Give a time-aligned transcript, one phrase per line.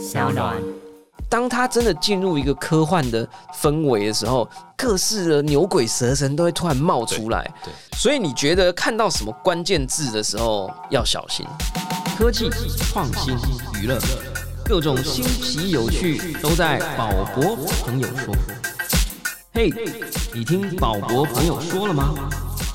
[0.00, 0.56] 小暖。
[1.28, 3.28] 当他真的进入一个科幻的
[3.62, 7.48] 氛围的时候，各式的牛鬼蛇神都会突然冒出来。
[7.62, 11.46] 对，所以你觉得看到什么关键字的时候要小心？
[12.18, 12.50] 科技、
[12.90, 13.36] 创新、
[13.80, 13.98] 娱乐，
[14.64, 18.34] 各种新奇有趣都在宝博朋友说。
[19.52, 19.70] 嘿，
[20.32, 22.14] 你听宝博朋友说了吗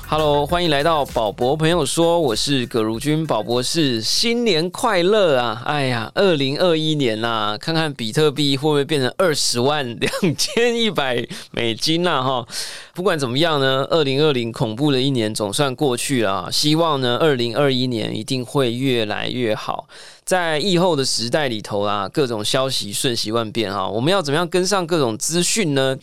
[0.08, 5.60] ？Hello，欢迎来到宝博朋友说，我是葛如君，宝博士，新年快乐啊！
[5.66, 12.22] 哎呀，二零二一年啦，看看比特币会不会变成二十万两千一百美金啦？
[12.22, 12.46] 哈，
[12.94, 19.88] 不管怎么样呢，二零二零恐怖的一年总算过去了，希望呢，二零二一年一定会越来越好。
[20.24, 25.98] 在疫后的时代里头啊，各种消息瞬息万变哈，我们要怎么样跟上各种资讯呢？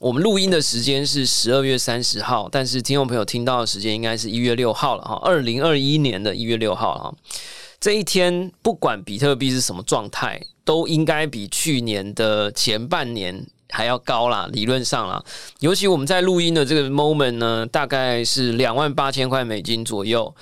[0.00, 7.14] 我们录音的时间是十二月三十号，但是听众朋友听到的时间应该是一月六号了哈，二零二一年的一月六号哈。
[7.78, 15.22] 这一天不管比特币是什么状态，都应该比去年的前半年还要高啦，理论上啦。
[15.58, 20.34] 尤其我们在录音的这个 moment 呢，大概是两万八千块美金左右。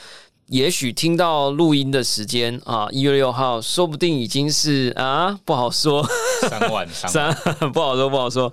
[0.46, 6.08] 也许听到录音的时间啊，一月六号，说不定已经是啊，不好说，
[6.42, 7.34] 三万三，
[7.74, 8.52] 不好说，不好说。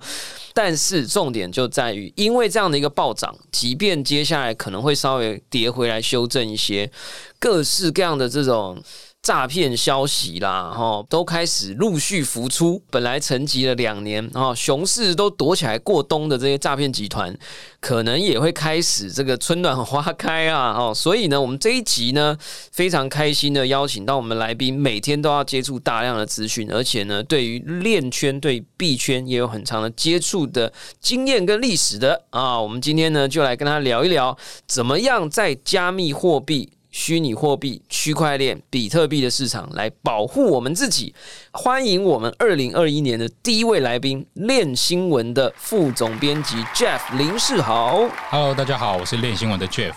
[0.55, 6.89] 但是重点就在于，因为这样的一个暴涨，即便接下来可能会稍微跌回来修正一些，
[7.37, 8.81] 各式各样的这种。
[9.25, 12.79] 诈骗消息啦，哈，都开始陆续浮出。
[12.91, 17.35] 本来沉寂了两年，哈，熊市都躲起来过冬的这些诈骗集团，
[17.79, 22.37] 可能也会开始这个春暖花开啊，哦，所以呢，我们这一集呢，
[22.71, 32.61] 非常开心的邀请到我们来宾，每天都要接触大量的资讯，而且呢，对于链圈、对币圈也有很长的接触的经验跟历史的啊。
[32.61, 36.73] 我们今天呢，就来跟他聊一聊，怎么样在加密货币。
[36.95, 41.13] 虚拟货币、区块链、比特币的市场来保护我们自己。
[41.51, 48.09] 欢迎我们二零二一年的第一位来宾，链新闻的副总编辑 Jeff 林世豪。
[48.29, 49.93] Hello，大家好，我是链新闻的 Jeff。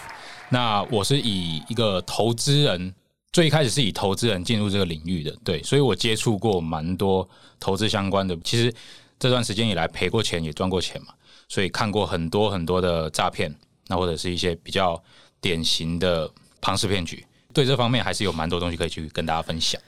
[0.49, 2.93] 那我是以一个投资人，
[3.31, 7.27] 最开始是以投资人进入这个领域的，对，所以我接触过蛮多
[7.61, 8.37] 投资相关的。
[8.43, 8.75] 其实
[9.21, 11.15] 这段时间以来赔过钱也赚过钱嘛，
[11.49, 13.55] 所以看过很多很多的诈骗，
[13.87, 15.01] 那或者是一些比较
[15.41, 16.29] 典型的。
[16.61, 19.81] 庞氏骗局，对这方面还是有蛮多东西可以去跟大家分享。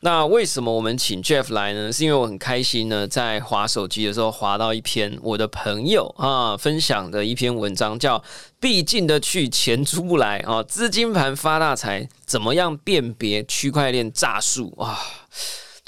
[0.00, 1.92] 那为什么我们请 Jeff 来呢？
[1.92, 8.22] 是因为我很开心呢，在划手机的时候划到一篇我的朋友啊分享的一篇文章，叫
[8.60, 15.00] “必进的去，钱出不来啊，资金盘发大财，怎么样辨别区块链诈术啊？”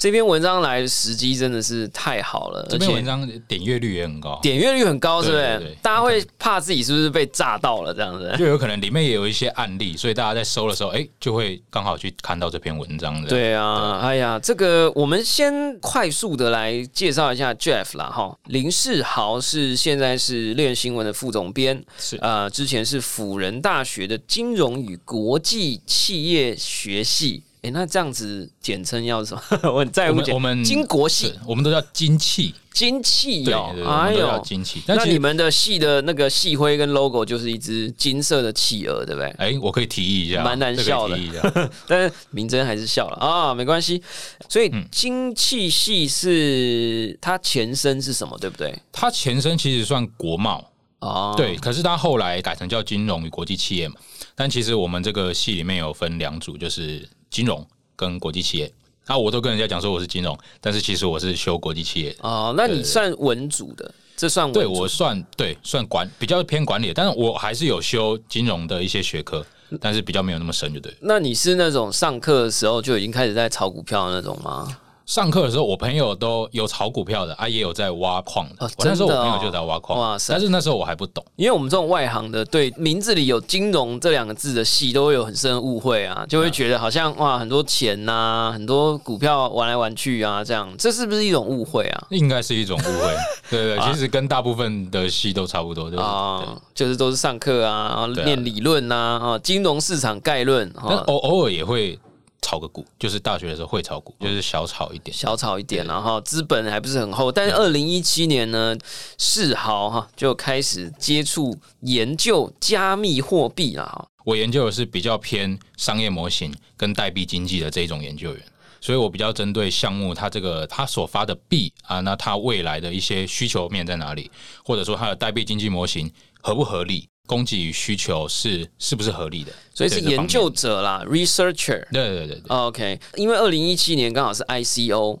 [0.01, 5.77] 这篇文章来的时机真的是太好了，这篇文章点阅率也很高，点阅率很高，是不是？
[5.79, 8.35] 大家会怕自己是不是被炸到了这样子？
[8.35, 13.29] 就有可能里面也有一些案例，所以大家在搜的时候，哎，就会刚好去看到这篇文章的。
[13.29, 27.43] 对啊，哎呀，这个我们先快速的来介绍一下 Jeff 啦，哈，林世豪是现在是链新闻的副总编，是呃，之前是辅仁大学的金融与国际企业学系。
[27.61, 29.41] 哎，那这样子简称要什么？
[29.71, 34.81] 我在乎我们金国系，我们都叫金器，金器哦，哎呦，金器。
[34.87, 39.29] 那你们的系的那个系徽跟 logo 就是一只金色的企鹅，对不对？
[39.37, 41.15] 哎，我可以提议一下，蛮难笑的，
[41.87, 44.01] 但是明真还是笑了啊，没关系。
[44.49, 48.35] 所以金器系是它前身是什么？
[48.39, 48.75] 对不对？
[48.91, 50.67] 它前身其实算国贸
[51.01, 53.93] 哦，对，可是它后来改成叫金融与国际企业嘛。
[54.33, 57.07] 但其实我们这个系里面有分两组，就是。
[57.31, 57.65] 金融
[57.95, 58.71] 跟国际企业，
[59.07, 62.15] 那我都跟人家讲说我是金融，但是其实我是修国际企业。
[62.19, 69.43] 哦，那你算文组的，这算对我算对算管比较偏管理，但是我还是有修金融的一些学科，
[69.79, 70.93] 但是比较没有那么深，就对。
[70.99, 74.77] 那你是那种上课的时候就已经开始在炒股票的那种吗？
[75.05, 78.69] 上课的时候，我朋友都有炒股票的啊，也有在挖矿的。
[78.79, 80.33] 那时候我朋友就在挖矿，哇塞！
[80.33, 92.07] 但是那时候我还不懂，因为我们这种外行的，对名字里有金融这两个字的戏都会有很深的误会啊，就会觉得好像哇很多钱呐，很多股票玩来玩去啊，这样这是不是一种误会啊？
[92.09, 93.15] 应该是一种误会，
[93.49, 101.99] 对对，其实跟大部分的戏都差不多，啊，就是都是上课啊，念理论呐，啊，金融市场概论，但偶偶尔也会。
[102.41, 107.31] 炒个股，就是大学的时候会炒股，就是小炒一点，小炒一点，然后资本还不是很厚。
[107.31, 108.75] 但是二零一七年呢，
[109.17, 114.07] 世豪哈就开始接触研究加密货币了哈。
[114.25, 118.43] 我研究的是比较偏商业模型跟代币经济的这一种研究员，
[118.79, 124.29] 所以我比较针对项目，它这个它所发的币啊，那它未来的一些需求面在哪里，
[124.63, 126.11] 或者说它的代币经济模型
[126.41, 127.07] 合不合理？
[127.27, 129.53] 供给与需求是是不是合理的？
[129.73, 131.87] 所以是研究者啦，researcher。
[131.91, 132.43] 对对对对。
[132.47, 135.17] OK，因为二零一七年刚好是 ICO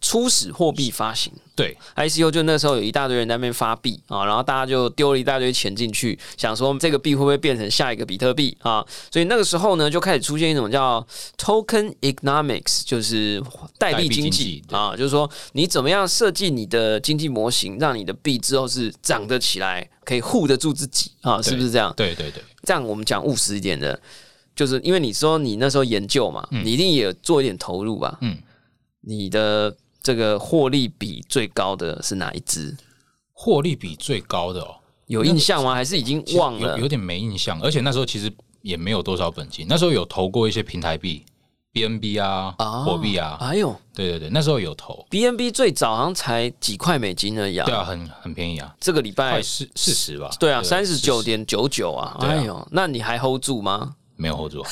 [0.00, 1.32] 初始货币发行。
[1.56, 8.84] 对，ICO 就那时候有一大堆人在那边发币啊，然后大家就丢了一大堆钱进去，想说这个币会不会变成下一个比特币啊？
[9.08, 11.06] 所以那个时候呢，就开始出现一种叫
[11.38, 13.40] token economics，就是
[13.78, 21.94] 代币经济啊，就是说你怎么样设计你的经济模型，让你的币之后是涨得起来，可以护得住自己啊，是不是这样？
[21.96, 23.96] 对对对，这样我们讲务实一点的，
[24.56, 28.18] 就是因为你说你那时候研究嘛，嗯你一定也做一点投入吧？
[28.22, 28.36] 嗯，
[29.06, 32.76] 你的这个获利比最高的是哪一支？
[33.32, 35.74] 获利比最高的哦，有印象吗？
[35.74, 36.88] 还是已经忘了有有？
[36.88, 41.24] 点没印象，而且那时候其实也没有多少本金，那时候有投过一些平台币
[41.72, 47.66] ，BNB 啊，哦货币啊，哎呦对对对，那时候有投，，BNB 最早好像才几块美金而已啊。
[47.66, 53.96] 对啊，很很便宜啊，这个礼拜快四四十吧，对啊，三十九40点九九啊哎呦，那你还 hold 住吗？
[54.16, 54.64] 没有 hold 住，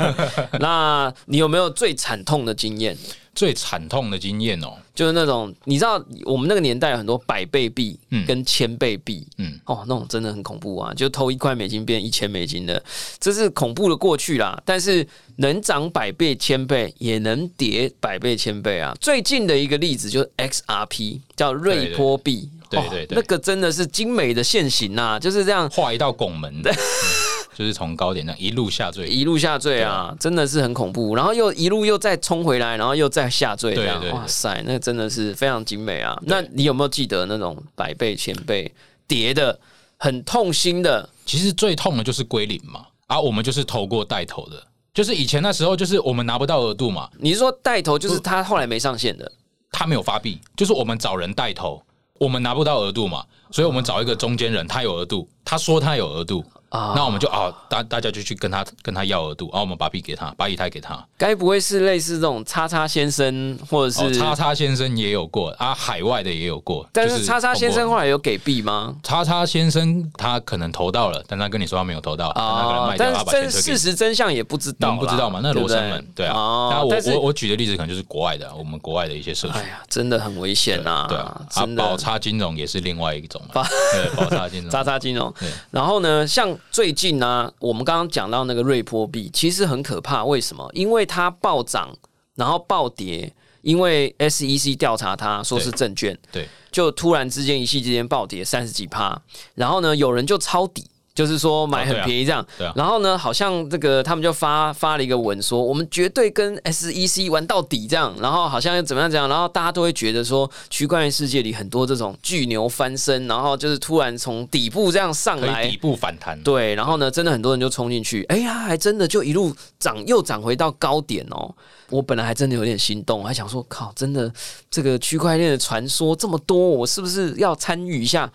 [0.58, 2.96] 那你有没有最惨痛的经验？
[3.36, 10.92] 最惨痛的经验哦，就是那种你知道我们那个年代有很多百倍币嗯跟千倍币，嗯，哦，那种真的很恐怖啊！
[10.94, 12.82] 就偷一块美金变一千美金的，
[13.20, 14.60] 这是恐怖的过去啦。
[14.64, 15.06] 但是
[15.36, 18.96] 能涨百倍、千倍，也能跌百倍、千倍啊。
[18.98, 26.76] 最近的一个例子就是 XRP，叫瑞波币，哦对对对那个真的是精美的现形呐、就是这样画一道拱门的，嗯
[27.56, 31.14] 就是从高点那一路下坠，一路下坠啊，真的是很恐怖。
[31.16, 36.20] 然后又一路又再冲回来，然后又再下坠，这样对对对哇塞，那真的是非常精美啊。
[36.26, 38.70] 那你有没有记得那种百倍、千倍
[39.08, 39.58] 跌的
[39.96, 41.08] 很痛心的？
[41.24, 44.62] 其实最痛的就是归零嘛，啊，我们就是投过带头的，
[44.92, 49.32] 就是以前那时候就是我们拿不到额度嘛，你是说带头就是他后来没上线的？
[49.72, 51.82] 他没有发币，就是我们找人带头，
[52.20, 56.44] 我们拿不到额度嘛，所以我们找一个中间人，他有额度，他说他有额度，
[56.76, 61.02] 啊那我们就啊，大大家就去跟他跟他要额度，然后我们把币给他，把以太给他。
[61.18, 64.18] 该不会是类似这种叉叉先生，或者哦，是？
[64.18, 68.94] 叉叉先生也有过啊，海外的也有过，但是叉叉先生后来有给币吗？
[69.02, 73.66] 叉叉先生他可能投到了，但他跟你说他没有投到，他可能卖掉，但是。
[73.66, 75.40] 事实真相也不知道不知道嘛？
[75.42, 76.34] 那罗生门，对啊。
[76.36, 81.06] 哦那我但我我举的例子可能就是国外的，我们国外的一些社区哎，呀，真的很危险呐！
[81.08, 81.40] 对啊。
[81.76, 85.48] 宝叉金融也是另外一种嘛，对，宝叉金融， 叉叉金融对。
[85.70, 90.24] 然后呢，像最近呢、我们刚刚讲到那个瑞波币，其实很可怕。
[90.24, 90.70] 为什么？
[90.74, 91.96] 因为它暴涨，
[92.34, 93.32] 然后暴跌，
[93.62, 99.22] 因为 SEC 调查它说是证券，对，就突然之间一夕之间暴跌三十几趴，
[99.54, 100.84] 然后呢，有人就抄底。
[101.16, 121.50] 就是说买很便宜这样，对啊然后呢，好像这个他们就发发了一个文说，我们绝对跟 SEC 玩到底这样，然后好像又怎么样怎样，然后大家都会觉得说，区块链世界里很多这种巨牛翻身，然后就是突然从底部这样上来底，部反弹，对，然后呢，真的很多人就冲进去，哎呀，还真的就一路涨，又涨回到高点哦。
[121.88, 124.30] 我本来还真的有点心动，还想说，靠，真的
[124.68, 128.30] 这个区块链的传说这么多，我是不是要参与一下？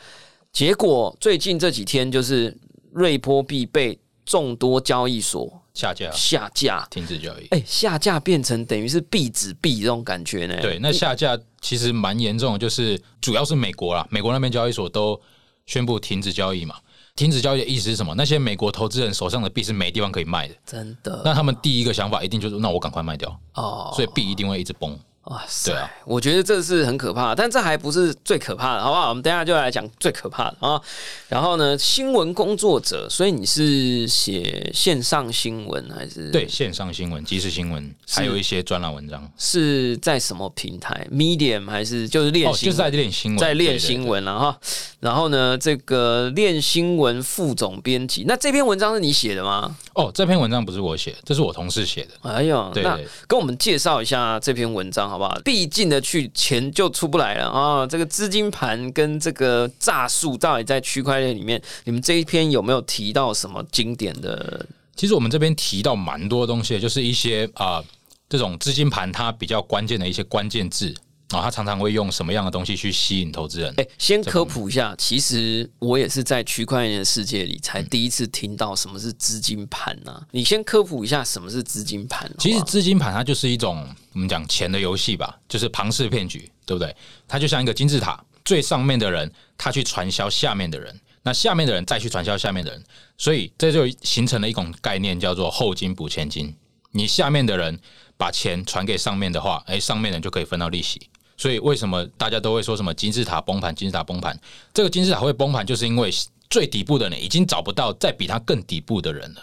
[0.54, 2.58] 结果最近这几天，就是
[2.94, 7.48] 瑞波币被众多交易所下架下架，停止交易。
[7.48, 10.62] 哎，下架变成等于是币纸币这种感觉呢。
[10.62, 15.20] 对，那下架其实蛮严重的，就是主要是美国啦，美国那边交易所都
[15.66, 16.76] 宣布停止交易嘛。
[17.14, 18.16] 停止交易的意思是什么？
[18.16, 24.98] 那些美国投资人手上的币是没地方可以卖的，真的那他们第一个想法一定就是，那我赶快卖掉，哦，所以币一定会一直崩。
[25.26, 25.72] 哇塞！
[25.72, 29.10] 对啊我觉得这是很可怕的，但这还不是最可怕的，好不好？
[29.10, 30.82] 我们等一下就来讲最可怕的啊。
[31.30, 36.32] 然后呢，新闻工作者，所以你是写线上新闻还是？
[36.32, 42.72] 对，，线上新闻、即时新闻，还有一些专栏文章，是在什么平台？Medium 还是就是练哦，新闻？
[42.72, 44.60] 就是在练新闻，在练新闻了哈。
[45.00, 49.76] 然后呢，这个练新闻副总编辑，那这篇文章是你写的吗？
[49.94, 52.10] 哦，这篇文章不是我写的，这是我同事写的。
[52.22, 55.38] 哎呦，那跟我们介绍一下这篇文章好不好？
[55.44, 57.86] 毕竟的去，钱就出不来了啊！
[57.86, 64.66] 这个资金盘跟这个诈术到底在区块链里面，你们这一篇有没有提到什么经典的？
[64.96, 67.84] 其实我们这边提到蛮多东西，就是一些啊、
[68.30, 70.96] 这种资金盘它比较关键的一些关键字
[71.40, 73.74] 啊、他常常会用什么样的东西去吸引投资人？
[73.78, 82.30] 哎、先科普一下，其实我也是在区块链的世界里才第一次听到什么是资金盘呐、你先科普一下什么是资金盘。
[82.40, 86.96] 其实资金盘它就是一种我们讲钱的游戏吧，就是庞氏骗局，对不对？
[87.28, 92.84] 它就像一个金字塔，最上面的人他去传销下面的人，那下面的人再去传销下面的人，
[93.18, 96.56] 所以这就形成了一种概念，叫做后金补前金。
[96.94, 97.80] 你下面的人
[98.18, 101.10] 把钱传给上面的话，哎，上面的人就可以分到利息。
[101.42, 103.74] 所以为什么大家都会说什么金字塔崩盘？
[103.74, 104.40] 金字塔崩盘，
[104.72, 106.12] 这个金字塔会崩盘，就是因为
[106.52, 109.42] 最底部的人已经找不到再比他更底部的人了。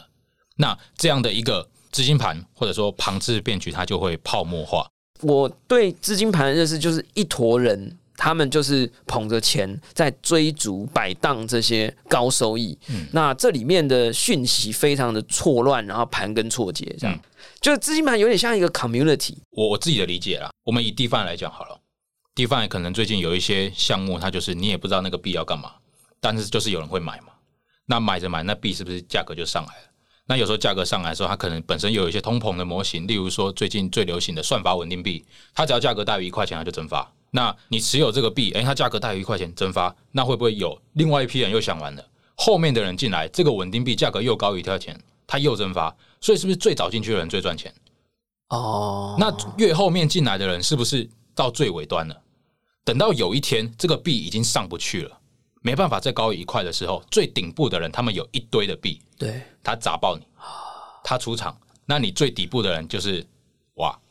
[0.54, 4.88] 那这样的一个资金盘或者说庞氏变局，它就会泡沫化。
[5.22, 12.78] 我对资金盘的认识就是一坨人，他们就是捧着钱在追逐摆荡这些高收益。
[13.10, 17.20] 那这里面的讯息非常的错乱，然后盘根错节，这样、嗯
[17.60, 19.34] 就是资金盘有点像一个 community。
[19.50, 21.80] 我我自己的理解啦，我们以 DeFi 来讲好了
[22.38, 25.73] ，DeFi 可能最近有一些项目，它就是你也不知道那个币要干嘛，
[26.21, 27.33] 但是就是有人会买嘛，
[27.87, 29.83] 那买着买，那币是不是价格就上来了？
[30.26, 37.11] 那有时候价格上来的时候，它可能本身有一些通膨的模型，例如说最近最流行的算法稳定币，它只要价格大于一块钱，它就蒸发。
[37.33, 42.04] 那你持有这个币，诶，它价格大于一块钱蒸发，那会不会有另外一批人又想玩了？
[42.37, 47.75] 后面的人进来，这个稳定币价格又高于一块钱，它又蒸发，所以是不是最早进去的人最赚钱？
[48.50, 52.14] 哦，那越后面进来的人是不是到最尾端了？
[52.88, 55.21] 等到有一天这个币已经上不去了，
[55.61, 60.26] 没办法再高于一块的时候，最顶部的人他们有一堆的币，对，他砸爆你，
[61.04, 61.54] 他出场，
[61.85, 63.28] 那你最底部的人就是哇，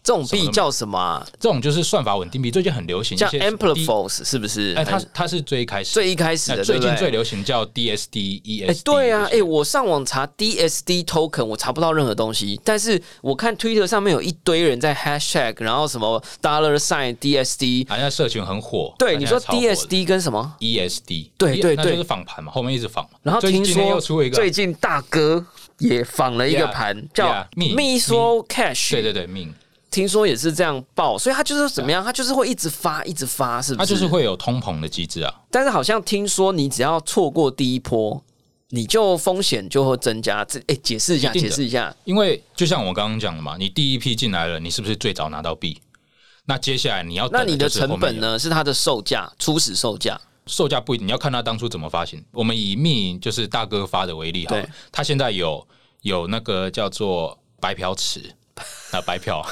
[0.07, 1.27] 这种币叫什么、啊？
[1.37, 4.73] 这种就是算法稳定币，最近很流行，叫一些 Amplifiers 是不是？
[4.77, 23.19] 哎，它是它是最一开始，最一开始的，最近最流行叫 DSD、ESD，哎、对啊，哎、我上网查 DSD token，我查不到任何东西，但是我看 Twitter 上面有一堆人在 hashtag，然后什么 dollar sign DSD，啊，现在社群很火，对，你说 DSD 跟什么？ESD，对对对那就是仿盘嘛，后面一直仿嘛。
[23.23, 25.45] 然后听说又出了一个，最近大哥
[25.79, 29.53] 也仿了一个 Yeah，盘叫 Miso Cash，对对对，命，
[29.89, 32.03] 听说也是这样报，所以他就是怎么样？
[32.03, 33.85] 他就是会一直发，一直发，是不是？
[33.85, 35.33] 它就是会有通膨的机制啊。
[35.49, 38.21] 但是好像听说你只要错过第一波，
[38.69, 40.43] 你就风险就会增加。
[40.45, 41.95] 这哎，解释一下，一解释一下。
[42.03, 45.79] 因为就像我刚刚讲的嘛，你第一批进来了，你是不是最早拿到币？
[46.45, 47.67] 那接下来你要那你的？
[47.67, 48.37] 成本呢？
[48.37, 50.19] 是它的售价，初始售价。
[50.45, 52.23] 售价不一定，你要看它当初怎么发行。
[52.31, 54.55] 我们以密就是大哥发的为例哈，
[54.91, 55.67] 他现在有
[56.03, 58.33] 有那个叫做白嫖池。
[58.91, 59.45] 啊，白嫖，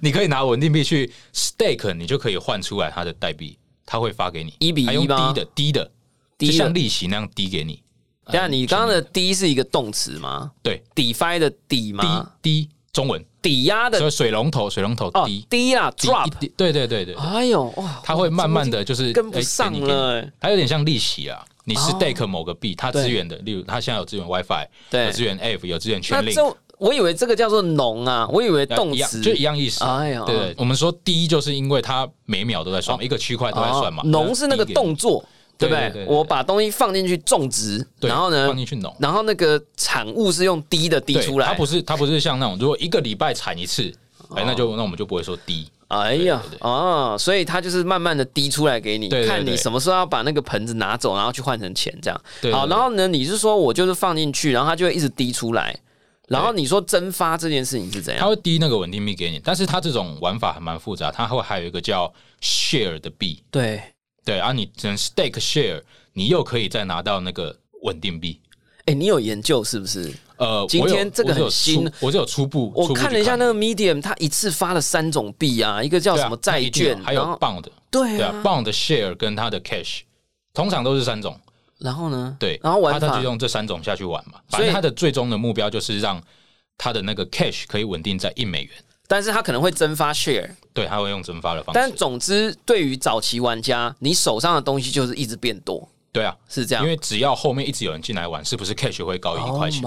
[0.00, 4.54] 你可以拿稳定币去 stake，你就可以换出来它的代币，它会发给你。
[4.58, 5.32] 一比一吗？
[5.32, 5.90] 低的低的，
[6.38, 7.82] 低像利息那样低给你。
[8.26, 10.50] 等一下，你刚刚的“低”是一个动词吗？
[10.62, 12.28] 对，？DeFi 的“抵”低吗？
[12.42, 13.98] 低中文，抵押的。
[13.98, 20.20] 所以水龙头水龙头哦低，低啦低，drop 对对对对，哎呦哇，它会慢慢的就是跟不上了。
[20.20, 20.32] 哎。
[20.40, 21.44] 它有点像利息啊。
[21.68, 25.06] 你是 stake 某个币，它支援的，例如它现在有支援 WiFi，对。
[25.06, 29.84] 有支援 F，有支援那全领，这我以为这个叫做“农”啊，我以为动词就一样意思。
[29.84, 34.02] 哎呀对对，我们说第一就是因为它每秒都在算嘛，一个区块都在算嘛。
[34.02, 35.24] 哦农是那个动作，
[35.56, 38.94] 对不对我把东西放进去种植，然后呢放，进去农。
[38.98, 43.90] 然后那个产物是用滴的滴出来，它不是它不是像那种，如果一个礼拜产一次，
[44.34, 45.66] 哎，那就那我们就不会说低。
[45.88, 52.20] 哎呀哦，所以它就是慢慢的滴出来给你，看你什么时候要把那个盆子拿走，然后去换成钱这样。
[52.52, 55.74] 好，然后呢，你是说我就是放进去，然后它就会一直滴出来。
[56.28, 58.20] 然后你说蒸发这件事情是怎样？
[58.20, 63.80] 它会滴那个稳定币给你，但是它这种玩法还蛮复杂，它会还有一个叫 share 的币，对，
[64.24, 65.80] 对啊，你只能 stake share，
[66.12, 68.40] 你又可以再拿到那个稳定币。
[68.86, 70.12] 哎，你有研究是不是？
[70.36, 80.00] 呃，今天这个新我就有初步，我看了一下那个 Medium，它一次发了三种币啊，一个叫什么债券，还有 bond，对啊对啊，，bond 的 share 跟它的 cash，
[80.52, 81.40] 通常都是三种。
[81.78, 82.36] 然后呢？
[82.38, 84.40] 对，然后玩法它它就用这三种下去玩嘛。
[84.48, 86.22] 所以反正它的最终的目标就是让
[86.78, 88.72] 他的那个 cash 可以稳定在一美元。
[89.08, 91.92] 但是他可能会蒸发 share，对，他会用蒸发的方式但。
[91.92, 96.82] 总之对于早期玩家，你手上的东西就是一直变多，对啊，是这样。
[96.82, 99.80] 因为只要后面一直有人进来玩，是不是 cash 会高于一块钱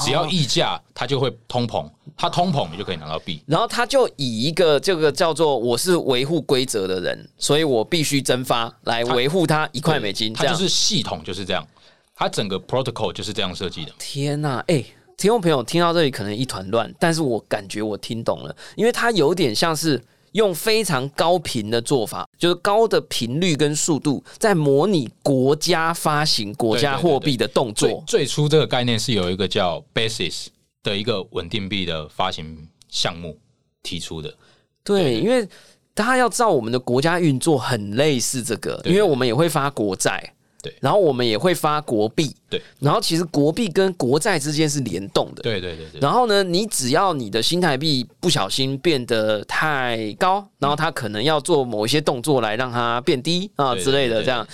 [0.00, 3.42] 只要溢价，它就会通膨，它通膨你就可以拿到币。
[3.46, 10.60] 然后他就以一个这个叫做我是维护规则的人，所以我必须蒸发来维护它一块美金，它就。
[10.60, 11.66] 是系统就是这样，
[12.14, 13.92] 它整个 protocol 就是这样设计的。
[13.98, 14.84] 天呐、哎、
[15.16, 19.98] 听众朋友听到这里可能一团乱，但是我感觉我听懂了，因为它有点像是
[20.32, 28.04] 用非常高频的做法，就是高的频率跟速度，在模拟国家发行国家货币的动最作。
[28.06, 30.46] 最初这个概念是有一个叫 Basis
[30.82, 33.38] 的一个稳定币的发行项目
[33.82, 34.34] 提出的。
[34.82, 35.46] 对，因为
[35.94, 45.42] 大家要知道，我们的国家运作很类似这个，对因为我们也会发国债，对然后我们也会发国币，对，然后其实国币跟国债之间是联动的。
[45.42, 54.46] 对对对对，然后呢，你只要你的新台币不小心变得太高，然后它可能要做某一些动作来让它变低啊之类的，这样。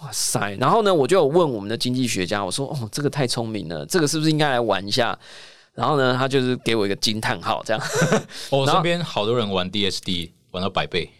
[0.00, 0.56] 哇塞！
[0.60, 5.18] 然后呢，我就有问我们的经济学家，我说：“哦，这个太聪明了，这个是不是应该来玩一下？”
[5.74, 7.82] 然后呢，他就是给我一个惊叹号，这样。
[8.50, 11.10] 我 身边好多人玩 DSD 玩到百倍，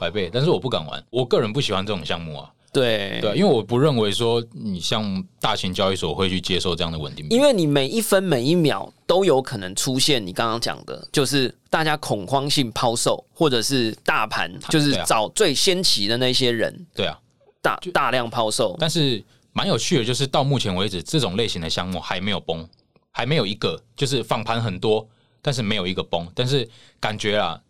[0.00, 2.50] 百倍，但是我不敢玩，我个人不喜欢这种项目啊。
[2.72, 3.18] 对。
[3.20, 16.86] 对啊，因为我不认为说你像大型交易所会去接受这样的稳定币，因为你每一分每一秒都有可能出现你刚刚讲的，就是大家恐慌性抛售，或者是大盘就是找最先期的那些人。
[16.94, 17.18] 对啊，
[17.60, 18.76] 大大量抛售。
[18.80, 22.66] 但是蛮有趣的，就是到目前为止，这种类型的项目还没有崩，
[23.10, 25.06] 还没有一个就是放盘很多，
[25.42, 26.66] 但是没有一个崩，但是
[26.98, 27.60] 感觉啊，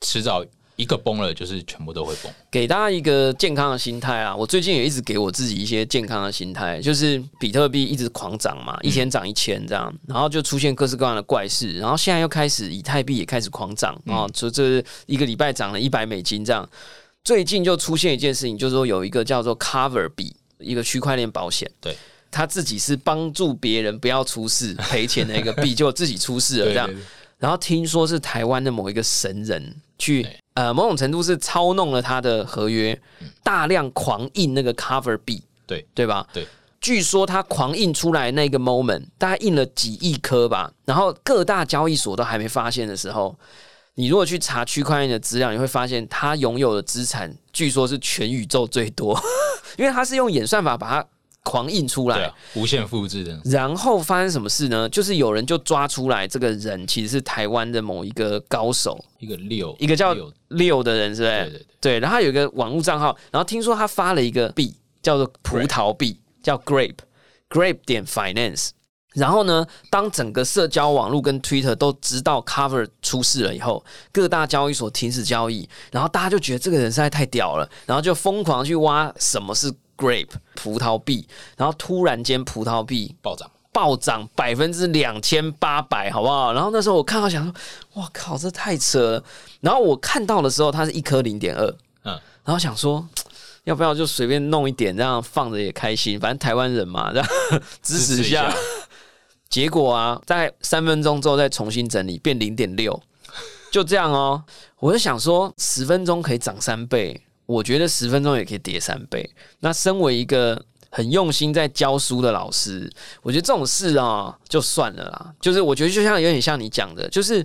[0.00, 0.44] 迟早
[0.78, 2.32] 一个崩了，就是全部都会崩。
[2.50, 4.34] 给大家一个健康的心态啊！
[4.34, 16.66] 我最近也一直给我自己一些健康的心态，就是比特币一直狂涨嘛，一天涨一千这样，然后就出现各式各样的怪事，然后现在又开始以太币也开始狂涨啊，就这一个礼拜涨了一百美金这样。
[17.24, 21.96] 最近就出现一件事情，就是说有一个叫做 Cover 币，一个区块链保险，对。
[22.30, 26.86] 他自己是帮助别人不要出事赔钱的一个币，结果自己出事了这样。
[26.92, 26.96] 对
[27.38, 33.00] 然后听说是台湾的某一个神人去对呃某种程度是操弄了他的合约，
[33.44, 36.26] 大量狂印那个 cover 币，对对吧？
[36.32, 36.44] 对。
[36.80, 43.36] 据说他狂印出来那个 moment，大概印了几亿颗吧，然后各大交易所都还没发现的时候，
[43.94, 49.16] 你如果去查区块链的资料，你会发现他拥有的资产据说是全宇宙最多，
[49.78, 51.08] 因为他是用演算法把它
[51.44, 54.88] 狂印出来无限复制的，然后发生什么事呢？
[54.88, 61.34] 就是有人就抓出来，这个人其实是台湾的某一个高手，一个六，一个叫六六的人，是不是？
[61.34, 66.98] 对对对，对，然后他有一个网络账号，然后听说他发了一个币，叫做葡萄币，叫 Grape
[67.48, 68.70] Grape 点 Finance。
[69.14, 81.26] 然后呢，当整个社交网络跟 Twitter 都知道 Cover 出事了以后，各大交易所停止交易，然后大家就觉得这个人实在太屌了，然后就疯狂去挖什么是 Grape 葡萄币，
[81.56, 86.52] 然后突然间葡萄币暴涨，暴涨百分之两千八百，好不好？
[86.54, 87.52] 然后那时候我看到想说，
[87.94, 89.24] 哇靠，这太扯了。
[89.60, 91.66] 然后我看到的时候，它是一颗零点二，
[92.04, 93.06] 嗯，然后想说，
[93.64, 97.28] 要不要就随便弄一点，这样放着也开心，反正台湾人嘛，这样
[97.82, 98.54] 支持一下。
[99.50, 103.02] 结果啊，在三分钟之后再重新整理，变零点六，
[103.72, 104.44] 就这样哦。
[104.78, 109.28] 我就想说，十分钟可以涨三倍，我觉得十分钟也可以跌三倍。
[109.60, 112.92] 那身为一个很用心在教书的老师，
[113.22, 115.34] 我觉得这种事啊，就算了啦。
[115.40, 117.42] 就是我觉得就像有点像你讲的，就是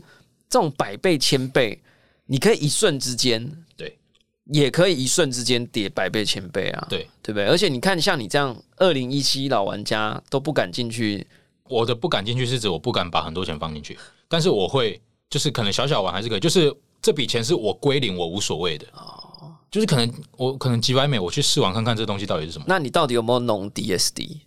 [0.49, 1.81] 这种百倍千倍，
[2.25, 3.97] 你可以一瞬之间，对，
[4.47, 7.47] 也可以一瞬之间跌百倍千倍啊，对，对不对？
[7.47, 11.25] 而且你看，像你这样二零一七老玩家都不敢进去，
[11.69, 13.97] 我的不敢进去是指我不敢把很多钱放进去，
[14.27, 18.85] 但是我会就是可能小小玩还是可以，就是这笔钱是我归零，我无所谓的。
[19.73, 22.65] 就是可能我可能几百美，我去试玩看看这东西到底是什么。
[22.67, 24.41] 那你到底有没有弄 DSD？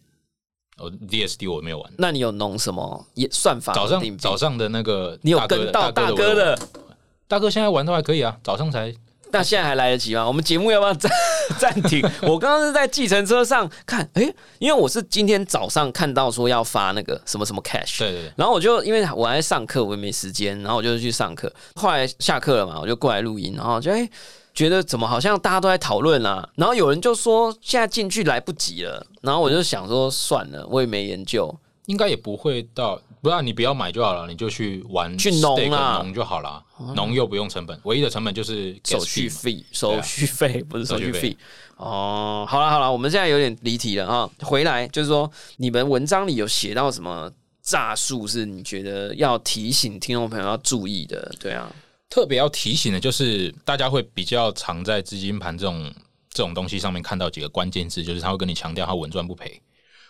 [0.79, 6.57] 哦，DSD 我没有玩，那你有弄什么也算法早上早上的那个你有跟到大哥的？
[7.27, 8.95] 大哥现在玩都还可以啊，早上才
[9.33, 10.25] 那现在还来得及吗？
[10.25, 11.11] 我们节目要不要暂
[11.59, 12.01] 暂停？
[12.23, 21.53] 我刚刚是在计程车上看，诶，因为我是今天早上看到说要发那个什么什么 cash，对对对，然后我就因为我还在上课，我也没时间，然后我就去上课。
[21.75, 24.09] 后来下课了嘛，我就过来录音，然后就哎、
[24.57, 36.65] 觉得怎么好像大家都在讨论啦，然后有人就说现在进去来不及了，然后我就想说算了，我也没研究，应该也不会到，不然你不要买就好了，你就去玩去农 stake 啊农就好了，
[36.95, 41.37] 农又不用成本，唯一的成本就是手续费，手续费不是手续费。
[41.77, 44.31] 哦，好了好了，我们现在有点离题了啊。
[44.41, 47.31] 回来就是说，你们文章里有写到什么
[47.63, 51.31] 诈术是你觉得要提醒听众朋友要注意的？
[51.39, 51.71] 对啊，
[52.09, 55.93] 特别要提醒的就是，大家会比较常在资金盘这种
[56.31, 59.61] 这种东西上面看到几个关键字，就是他会跟你强调他稳赚不赔，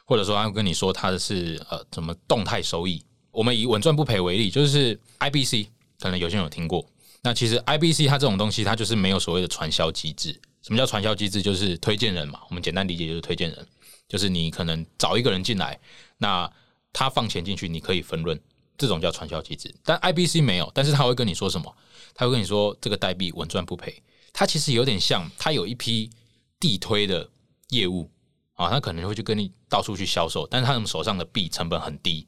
[0.05, 3.05] 或者说他会跟你说他的是呃什么动态收益。
[3.31, 5.69] 我们以稳赚不赔为例，就是 IBC，
[6.01, 6.87] 可能有些人有听过。
[7.23, 10.39] 那其实 IBC 它这种东西，它就是没有所谓的传销机制。
[10.63, 11.43] 什么叫传销机制？
[11.43, 12.41] 就是推荐人嘛。
[12.49, 13.67] 我们简单理解就是推荐人，
[14.09, 15.79] 就是你可能找一个人进来，
[16.19, 16.51] 那
[16.93, 18.41] 他放钱进去，你可以分润，
[18.79, 19.75] 这种叫传销机制。
[19.85, 21.75] 但 IBC 没有，但是他会跟你说什么？
[22.17, 24.03] 他会跟你说这个代币稳赚不赔。
[24.33, 26.11] 它其实有点像，他有一批
[26.59, 27.29] 地推的
[27.69, 28.11] 业务
[28.55, 32.27] 啊，他可能会去跟你到处去销售，但是他们手上的币成本很低，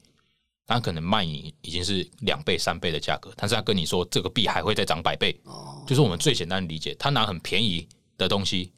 [0.66, 5.38] 他可能卖你已经是两倍、三倍的价格，但是他跟你说这个币还会再涨百倍，
[5.86, 8.72] 就是我们最简单的理解，他拿很便宜的东西，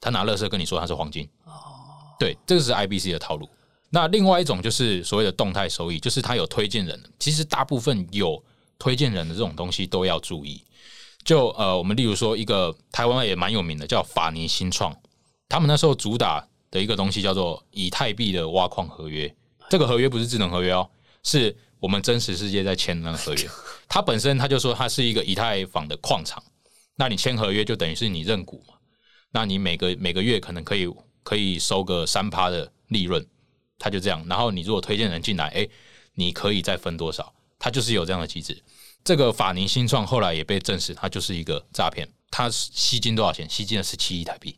[0.00, 1.28] 他拿乐色跟你说它是黄金，
[2.18, 3.48] 对，这个是 IBC 的套路。
[3.88, 8.42] 那另外一种就是所谓的动态收益，就是他有推荐人，其实大部分有
[8.78, 10.62] 推荐人的这种东西都要注意。
[11.24, 14.94] 就呃，我们例如说一个台湾也蛮有名的叫法尼新创，
[15.48, 19.34] 他们那时候主打的一个东西叫做以太币的挖矿合约，
[19.70, 20.86] 这个合约不是智能合约哦，
[21.22, 23.48] 是我们真实世界在签的那个合约。
[23.88, 26.42] 它本身它就说它是一个以太坊的矿场，
[26.96, 28.74] 那你签合约就等于是你认股嘛。
[29.32, 30.86] 那你每个每个月可能可以
[31.22, 33.26] 可以收个三趴的利润，
[33.78, 34.22] 他就这样。
[34.28, 35.66] 然后你如果推荐人进来，哎，
[36.14, 37.32] 你可以再分多少？
[37.64, 38.62] 他就是有这样的机制。
[39.02, 42.06] 这个法宁新创后来也被证实，它就是一个诈骗。
[42.30, 43.48] 它吸金多少钱？
[43.48, 44.54] 吸金了十七亿台币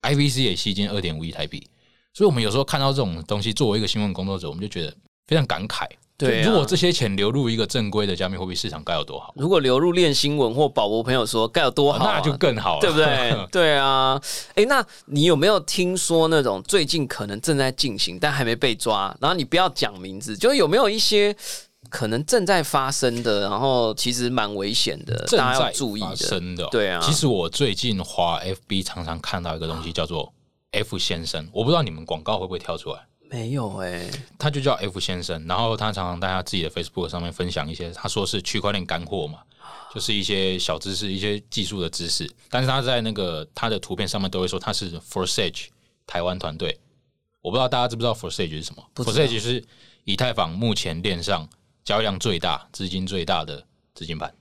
[0.00, 1.68] ，IVC 也吸金二点五亿台币。
[2.14, 5.86] 所以，我们有时候看到这种东西，作为一个新闻工作者，我们就觉得非常感慨。
[6.16, 9.34] 对，如果这些钱流入一个正规的加密货币市场，该有多好！
[9.36, 13.46] 如果流入练新闻或宝博朋友说，该有多好，那就更好了，对不对？
[13.52, 14.18] 对啊，
[14.54, 19.14] 哎，那你有没有听说那种最近可能正在进行，但还没被抓？
[19.20, 21.36] 然后你不要讲名字，就有没有一些
[21.96, 26.68] 可能正在发生的，然后其实蛮危险的，大家要注意的。
[26.70, 30.30] 对啊，其实我最近滑 FB 常常看到一个东西，叫做
[30.72, 33.00] F 先生，我不知道你们广告会不会跳出来。
[33.30, 39.38] 没有哎，他就叫 F 先生，然后他常常在他自己的 Facebook 上面分享一些，他说是区块链干货嘛，
[39.94, 42.30] 就是一些小知识、一些技术的知识。
[42.50, 45.68] 但是他在那个他的图片上面都会说他是 Forsage
[46.06, 46.78] 台湾团队。
[47.40, 49.64] 我不知道大家知不知道 Forsage 是什么？Forsage 是
[50.04, 51.48] 以太坊目前链上
[51.86, 54.34] 交易量最大、资金最大的资金盘。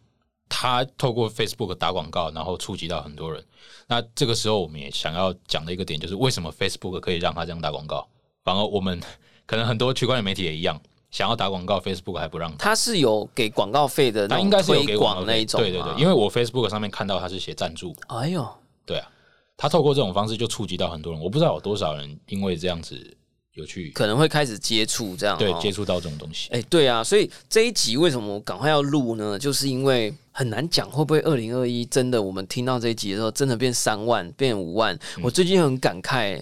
[0.50, 3.44] 他透过 Facebook 打广告，然后触及到很多人。
[3.88, 8.08] 那这个时候，我们也想要讲的一个点就是，为什么 Facebook 可以让他这样打广告？
[8.44, 9.00] 反而我们
[9.46, 10.80] 可能很多区块链媒体也一样，
[11.12, 12.56] 想要打广告，Facebook 还不让。
[12.58, 15.62] 他是有给广告费的，他应该是有给广那一种。
[15.62, 17.96] 对对对，因为我 Facebook 上面看到他是写赞助。
[18.08, 18.48] 哎呦，
[18.88, 19.08] 对啊，
[19.56, 23.16] 他透过这种方式就触及到很多人，我不知道有多少人因为这样子
[23.56, 26.50] 有去，可能会开始接触这样，对，接触到这种东西。
[26.52, 29.40] 哎，对啊，所以这一集为什么我赶快要录呢？
[29.40, 34.98] 就是因为很难讲会不会二零二一真的，我们听到这一集的时候，真的变三万，变五万。
[35.22, 36.42] 我最近很感慨。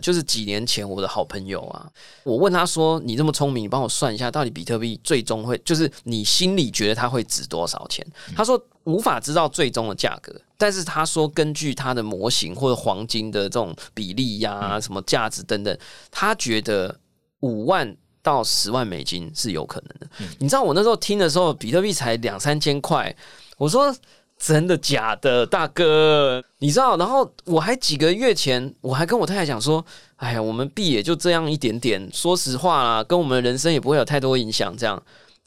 [0.00, 1.90] 就是几年前我的好朋友啊，
[2.22, 15.78] 我问他说：“你这么聪明，你帮我算一下，到底比特币最终会就是你心里觉得它会值多少钱？”他说无法知道最终的价格，但是他说根据他的模型或者黄金的这种比例呀、什么价值等等，
[16.10, 16.94] 他觉得
[17.40, 20.08] 五万到十万美金是有可能的。
[20.38, 23.14] 你知道我那时候听的时候，比特币才两三千块，
[23.56, 23.94] 我说。
[24.38, 26.42] 真的假的，大哥？
[26.58, 26.96] 你知道？
[26.96, 29.84] 然后我还几个月前，我还跟我太太讲说
[30.16, 35.02] ：“哎呀，我们币也就这样一点点，说实话啦，跟我们人生也不会有太多影响。”这样，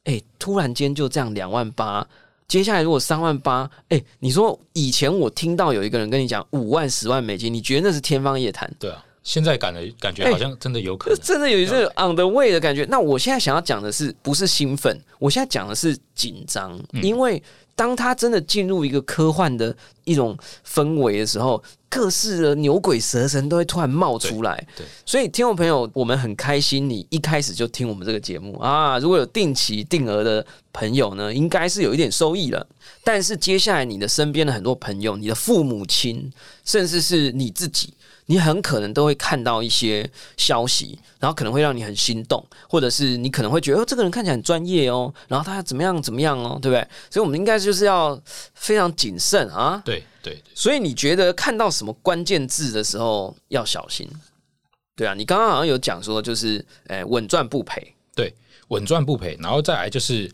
[0.05, 2.07] 哎，突然间就这样两万八，
[2.47, 8.71] 接下来如果三万八，哎，你说以前我听到有一个人跟你讲五万、十万美金，你觉得那是天方夜谭？
[8.79, 12.85] 对啊，现在感的感觉好像真的有可能，真的有一个 on the way 的感觉。
[12.89, 14.97] 那我现在想要讲的是，不是兴奋？
[15.19, 17.43] 我现在讲的是紧张，因为。
[17.77, 20.35] 当他真的进入一个科幻的一种
[20.67, 24.67] 氛围的时候，各式的牛鬼蛇神都会突然冒出来。
[24.75, 28.97] 对，所以听众朋友，我们很开心，你一开始就听我们这个节目啊！
[28.97, 32.67] 如果有定期定额的朋友呢，应该是有一点收益了。
[33.03, 36.33] 但是接下来，你的身边的很多朋友，你的父母亲，
[36.65, 37.93] 甚至是你自己。
[38.27, 46.87] 你很可能都会看到一些消息，然后可能会让你很心动，或者是你可能会觉得，哦，这个人看起来很专业哦，然后他怎么样怎么样哦，对不对？
[47.09, 48.19] 所以，我们应该就是要
[48.53, 49.81] 非常谨慎啊。
[49.85, 50.41] 对对。
[50.53, 54.07] 所以，你觉得看到什么关键字的时候要小心？
[54.95, 57.93] 对啊，你刚刚好像有讲说，就是诶，稳赚不赔。
[58.13, 58.33] 对，
[58.67, 59.37] 稳赚不赔。
[59.39, 60.29] 然后再来就是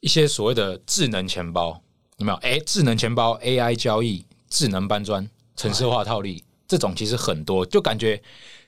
[0.00, 1.78] 一些所谓的智能钱包，
[2.16, 2.38] 有没有？
[2.38, 6.42] 哎，智能钱包、AI 交易、智能搬砖、城市化套利。
[6.68, 8.20] 这种其实很多，就感觉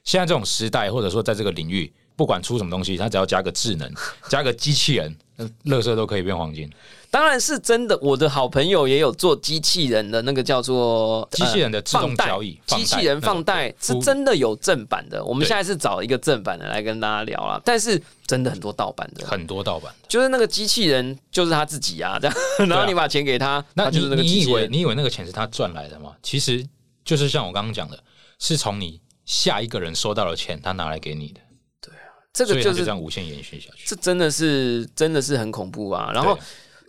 [0.05, 3.93] 现在这种时代，或者说在这个领域，不管出什么东西，它只要加个智能，
[4.29, 5.17] 加个机器人，
[5.65, 6.71] 乐色都可以变黄金。
[7.11, 15.25] 当然是真的，我的好朋友也有做机器人的那个叫做机器人的自动交易，机器人放贷是真的有正版的。
[15.25, 22.37] 我们现在是找一个正版的来跟大家聊了，但是真的很多盗版的，很多盗版，就是那个机器人就是他自己啊，这样，
[22.69, 26.13] 然后你把钱给他，那就是那个你以为你以为那个钱是他赚来的吗？
[26.23, 26.67] 其实。
[27.09, 27.99] 就是像我刚刚讲的，
[28.39, 31.41] 是从你下一个人收到了钱，他拿来给你的。
[31.81, 33.87] 对啊，这个就是这样无限延续下去。
[33.87, 36.11] 这真的是真的是很恐怖啊！
[36.13, 36.39] 然后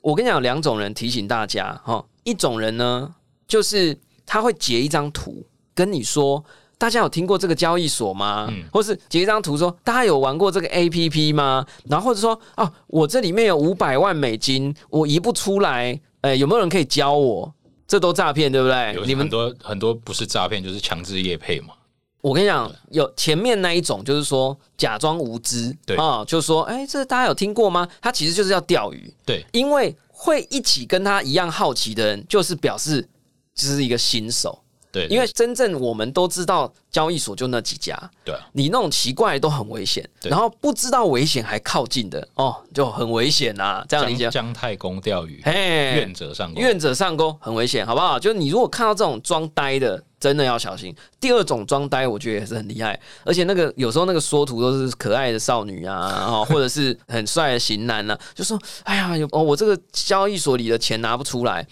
[0.01, 3.15] 我跟你讲，两种人提醒大家哈，一种人呢，
[3.47, 6.43] 就是他会截一张图跟你说，
[6.77, 8.47] 大家有听过这个交易所吗？
[8.51, 11.65] 嗯，或是截一张图说，大家有玩过这个 A P P 吗？
[11.85, 17.53] 然后或者说，哦，我这里面有五百万美金，我移不出来，哎，有没有人可以教我？
[17.89, 18.95] 这都诈骗，对不对？
[19.03, 21.73] 你们很多很多不是诈骗，就是强制业配嘛。
[22.21, 27.87] 我跟你讲，有前面那一种，就是说假装无知，对啊，就是说，哎，这大家有听过吗？
[27.99, 33.09] 他其实就是要钓鱼，对，因为会一起跟他一样好奇的人，就是表示
[33.55, 44.45] 这是一个新手，对，因为真正我们都知道交易所就那几家，对啊你那种奇怪都很危险，然后不知道危险还靠近的哦，就很危险呐、这样理解姜。
[44.45, 46.59] 姜太公钓鱼，嘿，愿者上钩。
[46.59, 48.17] 愿者上钩，很危险，好不好？
[48.17, 50.95] 就是你如果看到这种装呆的，真的要小心。
[51.19, 61.67] 第二种装呆，我觉得也是很厉害，而且那个有时候那个缩图都是可爱的少女啊，哦， 或者是很帅的型男啊，就说：“哎呀，有哦，我这个交易所里的钱拿不出来。”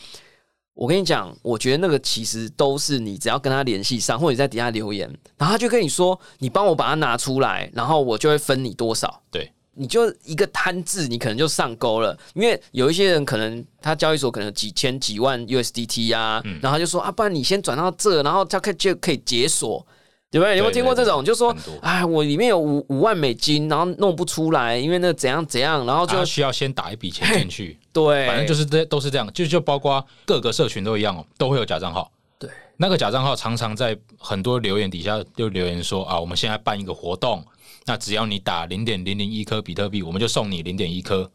[0.78, 12.16] 我跟你讲，我觉得那个其实都是你只要跟他联系上，或者你在底下留言，然后他就跟你说：“你帮我把它拿出来，然后我就会分你多少。”对，你就一个贪字，你可能就上钩了。
[12.36, 19.84] 因为有一些人可能他交易所可能有几千几万 USDT 啊，嗯然后他就说啊，不然你先转到这，然后他可就可以解锁，
[20.30, 20.58] 对不对？
[20.58, 21.26] 有没有听过这种？
[21.26, 32.12] 就说很多哎，我里面有五五万美金，然后弄不出来，因为那怎样怎样，然后就他需要先打一笔钱进去，对，反正就是这都是这样，就就包括各个社群都一样哦，都会有假账号。
[32.38, 37.44] 对，那个假账号常常在很多留言底下就留言说啊，我们现在办一个活动，
[37.86, 41.32] 那只要你打零点零零一颗比特币，我们就送你零点一颗。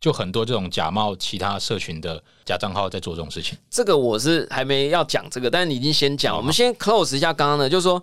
[0.00, 3.56] 就很多这种假冒其他社群的假账号在做这种事情。
[3.70, 8.02] 这个我是还没要讲这个，但是你已经先讲，我们先 close 一下刚刚的，就是说。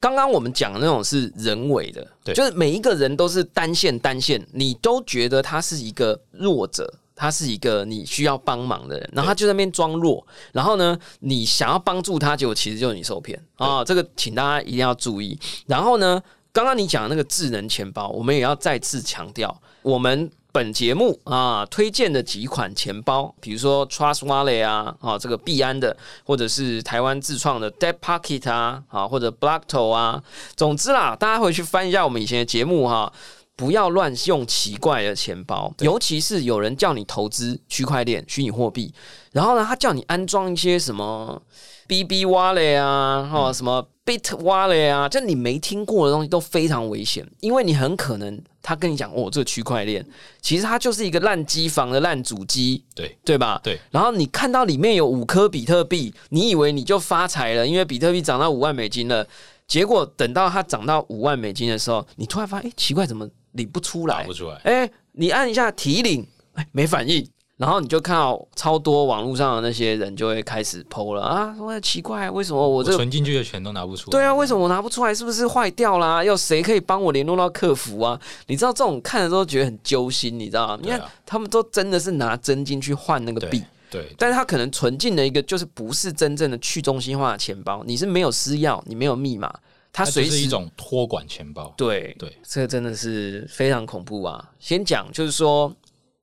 [0.00, 6.88] 刚刚我们讲的那种是人为的，对就是每一个人都是单线单线，你都觉得他是一个弱者，
[7.18, 15.36] 他是一个你需要帮忙的人，然后他就在那边装弱，然后呢，你想要帮助他，结果其实就是你受骗啊、这个请大家一定要注意。
[15.66, 30.22] 然后呢，刚刚你讲的那个智能钱包，我们也要再次强调，我们本节目啊推荐的几款钱包，比如说 Trust Wallet 啊，啊这个币安的，或者是台湾自创的 Dead Pocket 啊，啊或者 Blockto 啊，
[30.54, 33.12] 总之啦，大家回去翻一下我们以前的节目哈。
[33.58, 38.94] 不要乱用奇怪的钱包，尤其是有人叫你投资区块链、虚拟货币，
[39.32, 41.42] 然后呢，他叫你安装一些什么
[41.88, 50.06] BB Wallet 啊，哈、什么 Bit Wallet 啊，就你没听过的东西都非常危险，因为你很可能他跟你讲哦，这个区块链
[50.40, 53.60] 其实它就是一个烂机房的烂主机，对对吧？
[53.64, 53.76] 对。
[53.90, 59.26] 然后你看到里面有五颗比特币，你以为你就发财了，因为比特币涨到五万美金了。
[59.66, 64.32] 结果等到它涨到五万美金的时候，你突然发现，哎，奇怪，怎么领不出来打不？
[64.32, 67.28] 出来，哎，你按一下提领，哎，没反应。
[67.56, 74.12] 然后你就看到超多网络上的那些人就会开始剖了啊，说奇怪，为什么我我这存进去的钱都拿不出来。
[74.12, 75.12] 对啊，为什么我拿不出来？
[75.12, 76.22] 是不是坏掉啦？
[76.22, 78.16] 要谁可以帮我联络到客服啊？
[78.46, 80.78] 你知道这种看的时候觉得很揪心，你知道吗？
[80.80, 89.58] 你对啊看他们都真的是拿真金去换那个对币，对但是他可能存进了一个就是不是真正的去中心化的钱包，你是没有私钥，你没有密码，他
[89.92, 91.74] 它随时就是一种托管钱包。
[91.76, 94.52] 对对，这个真的是非常恐怖啊！
[94.60, 95.74] 先讲就是说，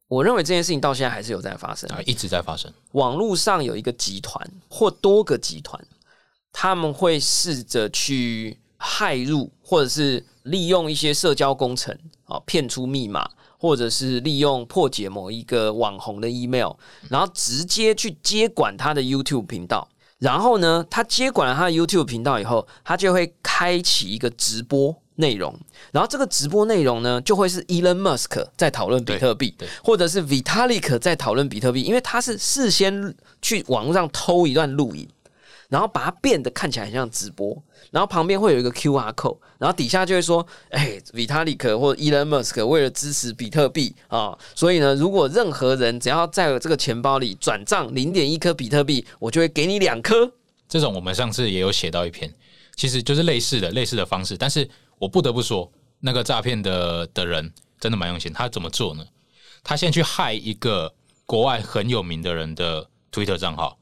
[0.07, 1.89] 我认为这件事情到现在还是有在发生。
[1.89, 2.71] 啊，一直在发生。
[2.93, 5.83] 网络上有一个集团或多个集团，
[6.53, 16.71] 他们会试着去害入，或者是利用一些社交工程啊，骗出密码，或者是利用破解某一个网红的 email，
[17.09, 19.89] 然后直接去接管他的 YouTube 频道。
[20.19, 25.53] 然后呢，他接管了他的 YouTube 频道以后，他就会开启一个直播内容，
[25.91, 35.07] 然后这个直播内容呢，就会是 Elon Musk 在讨论比特币或者是 Vitalik 在讨论比特币，因为他是事先去网络上偷一段录影，
[35.69, 50.31] 然后把它变得看起来很像直播，然后旁边会有一个 QR code，然后底下就会说，哎，Vitalik 或者 Elon Musk 为了支持比特币啊，所以呢，如果任何人只要在这个钱包里转账零点一颗比特币，我就会给你两颗。
[50.67, 52.33] 这种我们上次也有写到一篇，
[52.75, 58.31] 其实就是类似的类似的方式，但是我不得不说，那个诈骗的的人真的蛮用心。
[58.33, 59.05] 他怎么做呢？
[59.63, 60.93] 他先去害一个
[61.25, 63.77] 国外很有名的人的 Twitter 账号。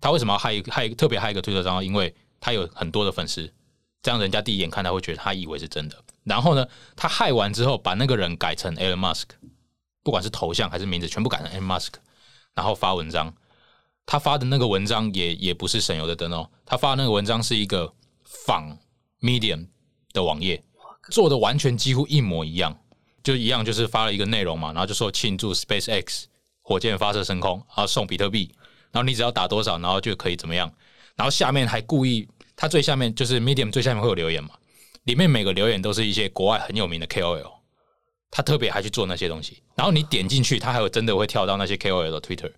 [0.00, 1.82] 他为什么要害一个害特别害一个 Twitter 账号？
[1.82, 3.52] 因为他有很多的粉丝，
[4.02, 5.96] 这样人家第一眼看他会觉得他以为是真的。
[6.24, 9.24] 然后呢，他害完之后，把那个人改成 Elon Musk，
[10.02, 11.94] 不管是头像还是名字，全部改成 Elon Musk，
[12.54, 13.34] 然后发文章。
[14.10, 17.92] 他发的那个文章也也不是省油的灯哦，他发的那个文章是一个
[18.24, 18.78] 仿
[19.20, 19.66] Medium
[20.14, 20.64] 的网页，
[21.10, 22.74] 做的完全几乎一模一样，
[23.22, 26.24] 就一样就是发了一个内容嘛，然后就说庆祝 SpaceX
[26.62, 28.50] 火箭发射升空，然后送比特币，
[28.92, 30.72] 然后你只要打多少，然后就可以怎么样，
[31.16, 34.50] 然后下面还故意，它最下面就是 Medium 最下面会有留言嘛，
[35.04, 37.50] 里面每个留言都是一些国外很有名的 KOL，
[38.30, 42.52] 他特别还去做那些东西，然后你点进去，他还有真的会跳到那些 KOL 的 Twitter。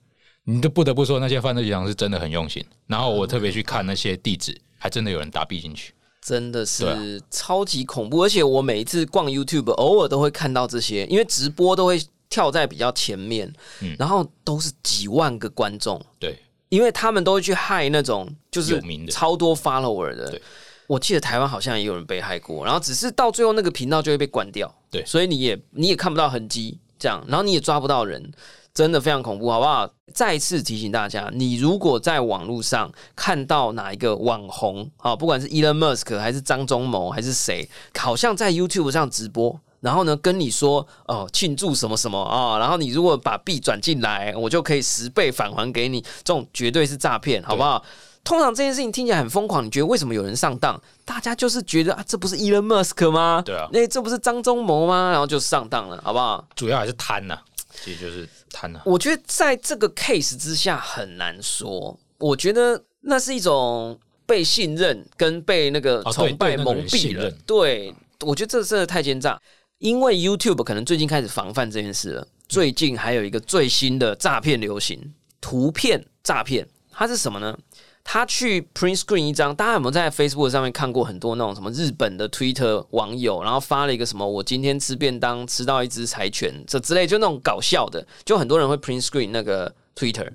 [0.44, 2.64] 你就不得不说，那些犯罪集团是真的很用心。
[2.86, 5.92] 然后我特别去看那些地址，还真的有人打币进去。
[6.22, 16.38] 真的是超级恐怖，而且我每一次逛 YouTube，偶尔都会看到这些，因为直播都会跳在比较前面，嗯然后都是几万个观众，对，
[16.70, 20.40] 因为他们都会去害那种就是有名的超多 follower 的对。
[20.86, 28.32] 我记得台湾好像也有人被害过，然后只是到最后那个频道就会被关掉，对所以你也你也看不到痕迹，这样，然后你也抓不到人，
[28.74, 29.88] 真的非常恐怖，好不好？
[30.12, 39.60] 再次提醒大家，你如果在网络上看到哪一个网红啊，不管是 Elon Musk 还是张忠谋还是谁，好像在 YouTube 上直播。
[39.80, 47.84] 然后呢，跟你说哦，庆祝什么什么啊、然后你如果把币转进来，我就可以十倍返还给你，这种绝对是诈骗，好不好？
[48.22, 50.78] 通常这件事情听起来很疯狂，你觉得为什么有人上当？
[51.06, 53.42] 大家就是觉得啊，这不是 Elon Musk 吗？
[53.44, 55.10] 对啊那这不是张忠谋吗？
[55.10, 56.46] 然后就上当了，好不好？
[56.54, 57.38] 主要还是贪呐、
[57.82, 67.30] 其实就是贪呐、我觉得在这个 case 之下很难说，我觉得那是一种被信任跟被那个崇拜蒙蔽了。
[67.46, 69.40] 对，我觉得这真的太奸诈，
[69.80, 72.28] 因为 YouTube 可能最近开始防范这件事了。
[72.46, 77.58] 最近还有一个最新的诈骗流行，图片诈骗，它是什么呢？
[78.04, 90.28] 他去 print screen 一张，大家有没有在 Facebook 上面看过很多那种什么日本的 Twitter 网友，然后发了一个什么我今天吃便当吃到一只柴犬这之类，就那种搞笑的，就很多人会 print screen 那个 Twitter，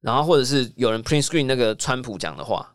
[0.00, 2.72] 然后或者是有人 print screen 那个川普讲的话，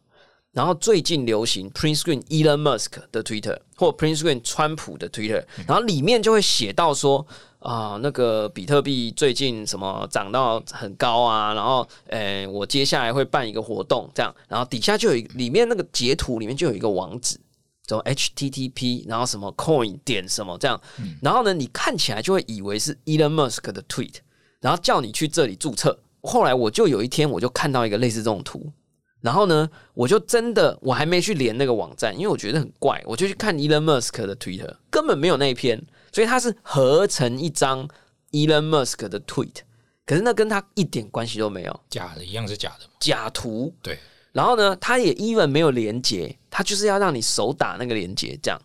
[0.56, 7.26] 然后最近流行 Prince Green Elon Musk 的 Twitter 或 Prince Green 川普的 Twitter，然后里面就会写到说
[7.60, 17.40] 啊、那个比特币最近什么涨到很高啊，然后呃，我接下来会办一个活动，这样，然后底下就有一里面那个截图里面就有一个网址。
[17.88, 20.82] 什么 HTTP，然后什么 Coin 点什么这样，
[21.22, 24.16] 然后呢，你看起来就会以为是 Elon Musk 的 tweet，
[24.60, 26.00] 然后叫你去这里注册。
[26.22, 28.72] 后来我就有一天我就看到一个类似这种图，
[29.26, 37.88] 然后呢，我就真的我还没去连那个网站，因为我觉得很怪，我就去看 Elon Musk 的 Twitter，根本没有那一篇，所以它是合成一张
[38.30, 39.56] Elon Musk 的 tweet，
[40.06, 42.86] 可是那跟他一点关系都没有，假的，一样是假的。
[43.00, 43.74] 假图。
[43.82, 43.98] 对，
[44.32, 48.62] 然后呢，它也 even 没有连接，它就是要让你手打那个连接，这样。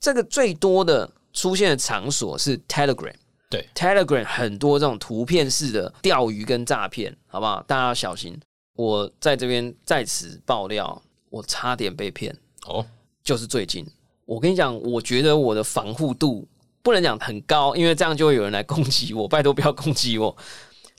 [0.00, 3.14] 这个最多的出现的场所是 Telegram。
[3.48, 7.62] 对，Telegram 很多这种图片式的钓鱼跟诈骗，好不好？
[7.62, 8.36] 大家要小心。
[8.74, 12.34] 我在这边在此爆料，我差点被骗，
[12.66, 12.84] 哦，
[13.22, 13.86] 就是最近。
[14.24, 16.46] 我跟你讲，我觉得我的防护度
[16.82, 19.26] 不能讲很高，因为这样就会有人来攻击我。
[19.26, 20.36] 拜托不要攻击我，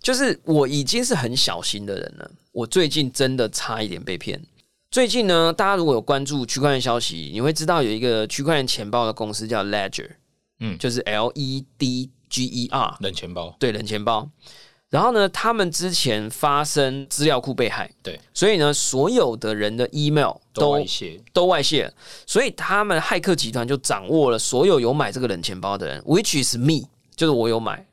[0.01, 2.31] 就是我已经是很小心的人了。
[2.51, 4.41] 我最近真的差一点被骗。
[4.91, 10.09] 最近呢，大家如果有关注区块链消息，你会知道有一个区块链钱包的公司叫 Ledger，
[10.59, 14.29] 嗯就是 L E D G E R，冷钱包，对，冷钱包。
[14.91, 21.91] 然后呢，他们之前发生资料库被害，对，所以呢，所有的人的 email 都都外泄，都外泄，
[22.27, 27.87] 所以他们骇客集团就掌握了所有有买这个冷钱包的人，which is me，就是我有买。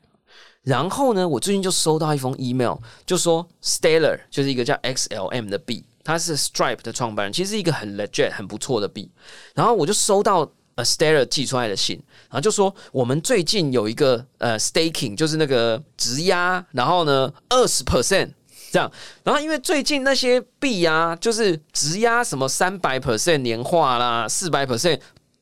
[0.61, 9.09] 然后呢，我最近就收到一封 email，就说 Stellar 就是一个叫 XLM 的币，它是 Stripe 的创办人，其实是一个很 legit 很不错的币。
[9.55, 18.29] 然后我就收到呃 Stellar 寄出来的信，然后就说我们最近有一个呃 staking，就是那个质押，然后呢二十 percent
[18.71, 18.89] 这样，
[19.23, 24.99] 然后因为最近那些币啊，就是质押什么三百 percent 年化啦，四百 percent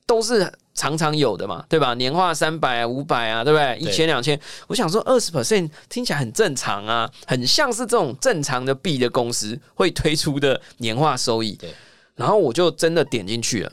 [0.07, 1.93] 都是常常有的嘛，对吧？
[1.93, 3.77] 年化三百啊、五百啊，对不对？
[3.77, 11.51] 一千、两千，我想说二十 percent 听起来很正常啊，很像是这种正常的币的公司会推出的年化收益。
[11.53, 11.71] 对，
[12.15, 13.71] 然后我就真的点进去了，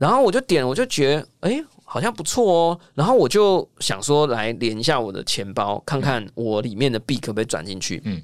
[0.00, 2.80] 然后我就点，我就觉得，哎，好像不错哦。
[2.94, 8.00] 然后我就想说，来连一下我的钱包，看看我里面的币可不可以转进去。
[8.06, 8.22] 嗯，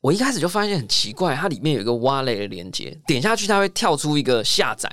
[0.00, 4.90] 我一开始就发现很奇怪，它里面有一个 wallet 的连接，点下去它会跳出一个下载，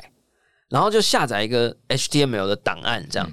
[0.70, 3.28] 然后就下载一个 HTML 的档案这样。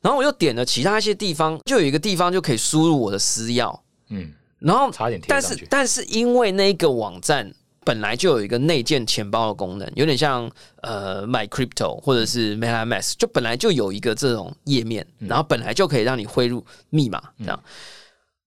[0.00, 7.52] 然后我又点了其他一些地方，就有一个地方就可以输入我的私钥，嗯，然后差点但是，但是因为那个网站
[7.84, 10.50] 本来就有一个内建钱包的功能，有点像
[10.82, 17.62] 呃 My Crypto 或者是 MetaMask，就本来就有一个这种页面，嗯然后本来就可以让你汇入密码这样。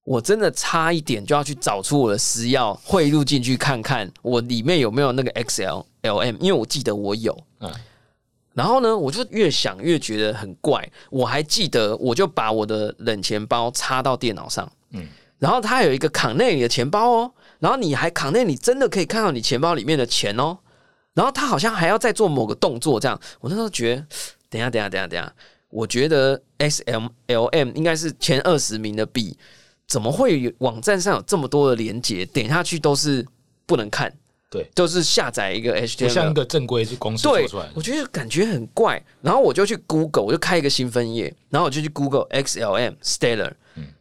[0.03, 7.37] 我真的差一点就要去找出我的私钥，汇入进去看看我里面有没有那个 XLLM，因为我记得我有。
[7.59, 7.69] 嗯，
[8.53, 10.89] 然后呢，我就越想越觉得很怪。
[11.09, 15.07] 我还记得，我就把我的冷钱包插到电脑上，嗯嗯，
[15.39, 20.57] 然后它有一个卡内里的钱包哦，然后你还扛内，你真的可以看到你钱包里面的钱哦。
[21.13, 24.05] 然后他好像还要再做某个动作，这样，我那时候觉得，
[24.49, 25.33] 等一下，等一下，等一下，等一下，
[25.69, 29.35] 我觉得 S M L M 应该是前二十名的币，
[29.87, 33.25] 怎么会有网站上有这么多的连接，点下去都是
[33.65, 34.13] 不能看，
[34.51, 36.33] 对，都是下载一个 HTML 一。
[36.35, 37.71] 个正规公司做出来，的。
[37.73, 37.81] 我。
[37.81, 43.53] 觉得感觉很怪，然后我就去 Google，我就开一个新分页，然后我就去 Google XLM Stellar，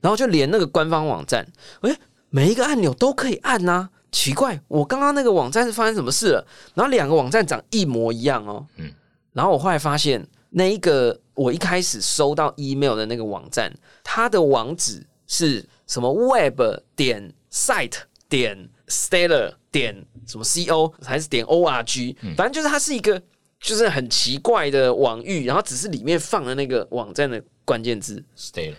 [0.03, 1.47] 然后就连那个官方网站，
[1.81, 1.97] 诶，
[2.37, 6.47] 每一个按钮都可以按呐、奇怪，我刚刚那个网站是发生什么事了？
[6.75, 8.67] 然后两个网站长一模一样哦。
[8.77, 8.93] 嗯，
[9.33, 13.73] 然后我后来发现，那一个我一开始收到 email 的那个网站，
[14.05, 16.61] 它的网址是什么？web
[16.95, 22.15] 点 site 点 stellar 点什么 co 还是点 org？
[22.37, 23.19] 反正就是它是一个
[23.59, 28.75] 就是很奇怪的网域，然后只是里面放了那个网站的关键字 stellar。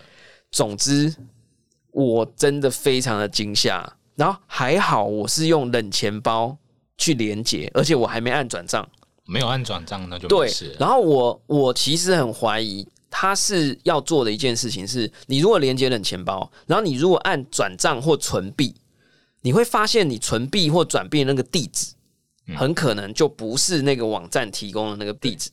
[0.52, 1.12] 总之，
[1.92, 3.94] 我真的非常的惊吓。
[4.16, 6.56] 然后还好，我是用冷钱包
[6.96, 8.88] 去连接，而且我还没按转账，
[9.24, 10.52] 没有按转账那就对。
[10.78, 18.74] 然后我我其实很怀疑，他是要做的一件事情是：你如果连接冷钱包，然后你如果按转账或存币，
[19.42, 21.94] 你会发现你存币或转币那个地址，
[22.56, 25.48] 很可能就不是那个网站提供的那个地址。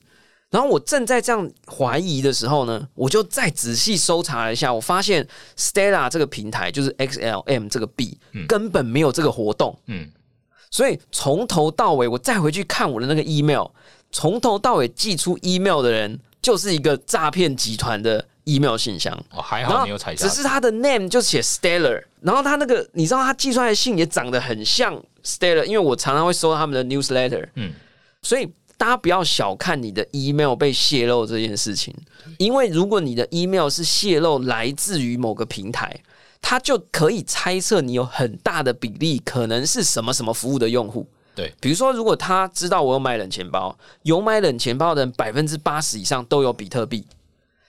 [0.56, 5.28] 然后我正在这样怀疑的时候呢，我就再仔细搜查了一下，我发现
[5.58, 9.78] Stella 这个平台就是 XLM 这个币根本没有这个活动。
[9.88, 10.10] 嗯，
[10.72, 13.66] 所以从头到尾，我再回去看我的那个 email，
[14.14, 19.14] 从头到尾寄出 email 的人就是一个诈骗集团的 email 信箱。
[19.32, 27.50] 哦，还好没有踩只是他的 name 就写 Stellar，然后他那个你知道他寄出来的信也长得很像 Stellar，因为我常常会收到他们的 newsletter。
[27.56, 27.74] 嗯，
[28.22, 28.50] 所以。
[28.78, 31.94] 大家不要小看你的 email 被泄露这件事情，
[32.38, 35.98] 因为如果你的 email 是泄露来自于某个平台，
[36.42, 41.08] 它就可以猜测你有很大的比例可能是什么什么服务的用户。
[41.34, 47.06] 对，比如说，如果他知道我有买冷钱包，有买冷钱包的人百分之八十以上都有比特币，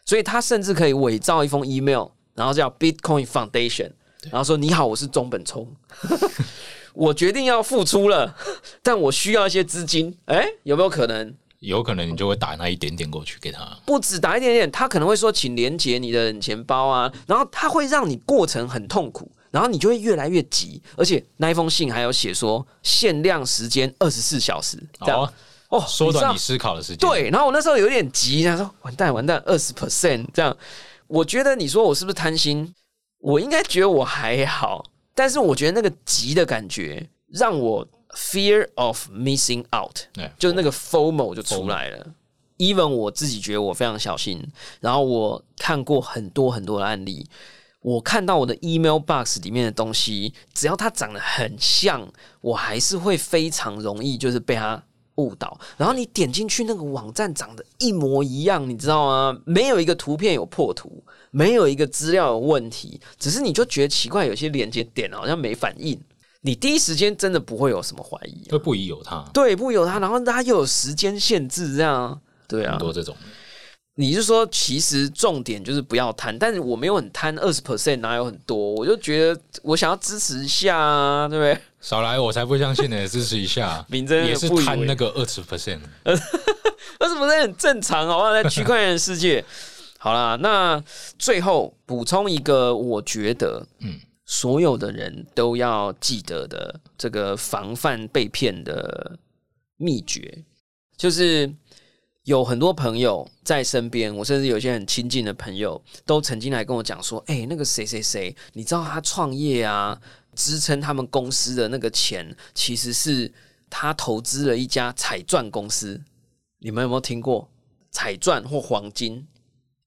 [0.05, 3.91] 所以他甚至可以伪造一封 email，然后叫 Bitcoin Foundation，
[4.31, 5.69] 然后说：“你好，我是中本聪。”
[6.97, 8.35] 我决定要付出了，
[8.83, 10.17] 但我需要一些资金。
[10.25, 11.35] 哎，有没有可能？
[11.61, 25.33] 有可能你就会打那一点点过去给他，不止打一点点，他可能会说请连接你的钱包啊，然后他会让你过程很痛苦，然后你就会越来越急，而且那一封信还有写说限量时间二十四小时，这样
[25.71, 26.99] 哦，缩短你思考的时间。
[26.99, 30.57] 对，然后我那时候有点急，他说完蛋完蛋，二十 percent 这样，
[31.09, 32.73] 我觉得你说我是不是贪心？
[33.19, 34.85] 我应该觉得我还好。
[35.17, 39.99] 但是我觉得那个急的感觉让我 fear of missing out，
[40.39, 42.07] 就那个 fomo 就出来了。
[42.59, 44.43] even 我自己觉得我非常小心，
[44.81, 47.27] 然后我看过很多很多的案例，
[47.81, 52.09] 我看到我的 email box 里面的东西，只要它长得很像，
[52.41, 54.83] 我还是会非常容易就是被它
[55.17, 55.59] 误导。
[55.77, 59.39] 然后你点进去那个网站长得一模一样，你知道吗？
[59.45, 61.03] 没有一个图片有破图。
[61.33, 66.01] 没有一个资料有问题，只是你就觉得奇怪，有些连接点好像没反应。
[66.41, 69.23] 你第一时间真的不会有什么怀疑，会不疑有他。
[69.35, 73.15] 对，不疑有他，然后他又有时间限制，这样对啊，很多这种。
[73.97, 78.57] 你是说，其实重点就是不要贪，但是我没有很贪，二十 percent 哪有很多？
[78.57, 81.61] 我就觉得我想要支持一下啊，对不对？
[81.87, 88.33] 少来，我才不相信呢，支持一下， 明真也是贪那个二十 percent， 二十 percent 很正常，好不好？
[88.33, 89.45] 在区块链世界。
[89.97, 90.83] 好啦，那
[91.17, 99.17] 最后补充一个，我觉得，嗯，所有的人都要记得的这个防范被骗的
[99.77, 100.43] 秘诀，
[100.97, 101.49] 就是
[102.25, 109.97] 有很多朋友在身边，我甚至有些很亲近的朋友，都曾经来跟我讲说，哎，那个谁谁谁，你知道他创业啊，
[110.37, 113.33] 支撑他们公司的那个钱，其实是
[113.69, 116.01] 他投资了一家彩钻公司，
[116.61, 117.51] 你们有没有听过
[117.91, 119.27] 彩钻或黄金？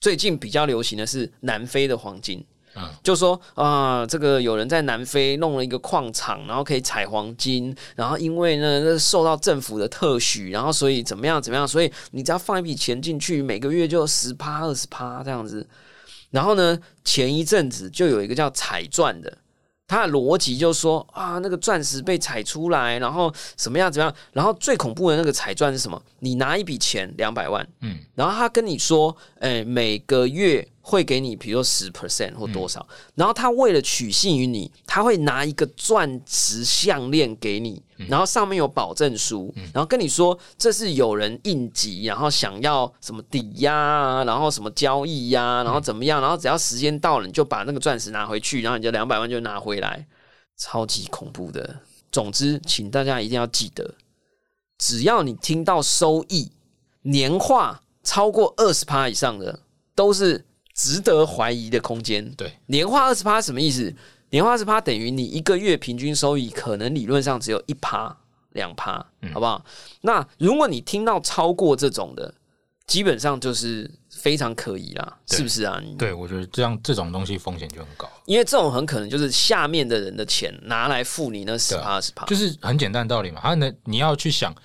[0.01, 2.45] 最近比较流行的是南非的黄金，
[2.75, 15.67] 嗯，就说啊，这个有人在南非弄了一个矿场，然后可以采黄金，然后因为呢受到政府的特许，然后所以怎么样怎么样，所以你只要放一笔钱进去，每个月就十趴二十趴这样子。
[16.31, 19.37] 然后呢，前一阵子就有一个叫彩钻的。
[19.89, 24.15] 他的逻辑就说啊，那个钻石被采出来，然后什么样怎么样？
[24.31, 26.01] 然后最恐怖的那个彩钻是什么？
[26.19, 30.65] 你拿一笔钱两百万，嗯，然后他跟你说，哎，每个月。
[30.89, 37.79] 会给你，比如说十 percent 或多少，然后他为了取信于你，他会拿一个钻石项链给你，
[38.09, 50.07] 然后上面有保证书，然后跟你说这是有人应急，然后想要什么抵押啊，然后什么交易呀，然后怎么样，然后只要时间到了，你就把那个钻石拿回去，然后你就两百万就拿回来，
[50.57, 51.81] 超级恐怖的。
[52.11, 53.93] 总之，请大家一定要记得，
[54.79, 56.51] 只要你听到收益
[57.03, 59.59] 年化超过二十趴以上的，
[59.93, 60.45] 都是。
[60.79, 62.25] 值得怀疑的空间。
[62.35, 63.93] 对，年化二十趴什么意思？
[64.29, 68.15] 年化二十趴等于你一个月平均收益可能理论上只有一趴、
[68.53, 69.65] 两趴，好不好？
[70.01, 72.33] 那如果你听到超过这种的，
[72.87, 75.81] 基本上就是非常可疑啦，是不是啊？
[75.83, 78.09] 你对，我觉得这样这种东西风险就很高。
[78.25, 83.41] 因为这种很可能就是下面的人的钱拿来付你那十趴二十趴，就是很简单的道理嘛。
[83.43, 84.55] 他能你要去想，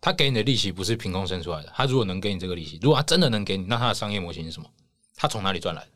[0.00, 1.72] 他给你的利息不是凭空生出来的。
[1.74, 4.68] 他如果能给你这个利息，如果他真的能给你，那他的商业模型是什么？
[5.22, 5.88] 他从哪里赚来的？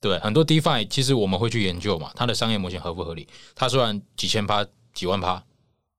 [0.00, 3.28] 对，很多 DeFi 其实我们会去研究嘛，它的商业模型合不合理？
[3.54, 5.40] 它虽然几千趴、几万趴，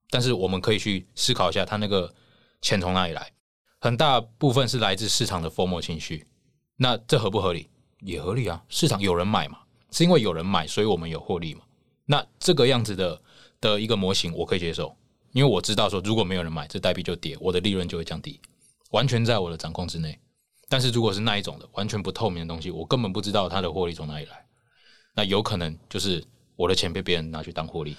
[0.10, 2.14] 但是我们可以去思考一下，它那个
[2.62, 3.32] 钱从哪里来？
[3.80, 6.28] 很大部分是来自市场的 FOMO 情绪。
[6.76, 7.70] 那这合不合理？
[8.02, 9.60] 也合理啊，市场有人买嘛，
[9.92, 11.62] 是因为有人买，所以我们有获利嘛。
[12.06, 13.22] 那这个样子的
[13.62, 14.94] 的一个模型，我可以接受，
[15.32, 18.42] 因为我知道说，如果没有人买，这代币就跌，我的利润就会降低，
[18.92, 20.20] 完全在我的掌控之内。
[20.68, 24.45] 但是如果是那一种的完全不透明的东西，我根本不知道它的获利从哪里来，
[25.13, 26.24] 那有可能就是
[26.55, 27.95] 我的钱被别人拿去当获利。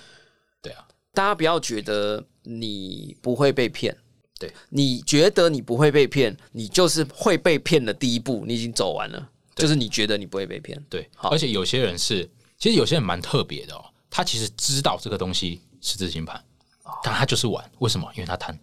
[0.62, 3.96] 对啊，大家不要觉得你不会被骗，
[4.38, 10.82] 对，你觉得你不会被骗，你就是会被骗的第一步，你已经走完了，就是你觉得你不会被骗。
[10.90, 11.30] 对，好。
[11.30, 16.42] 而且有些人是，其实有些人蛮特别的哦，他其实知道这个东西是自行盘，
[17.04, 18.10] 但他就是玩，为什么？
[18.14, 18.58] 因为他贪，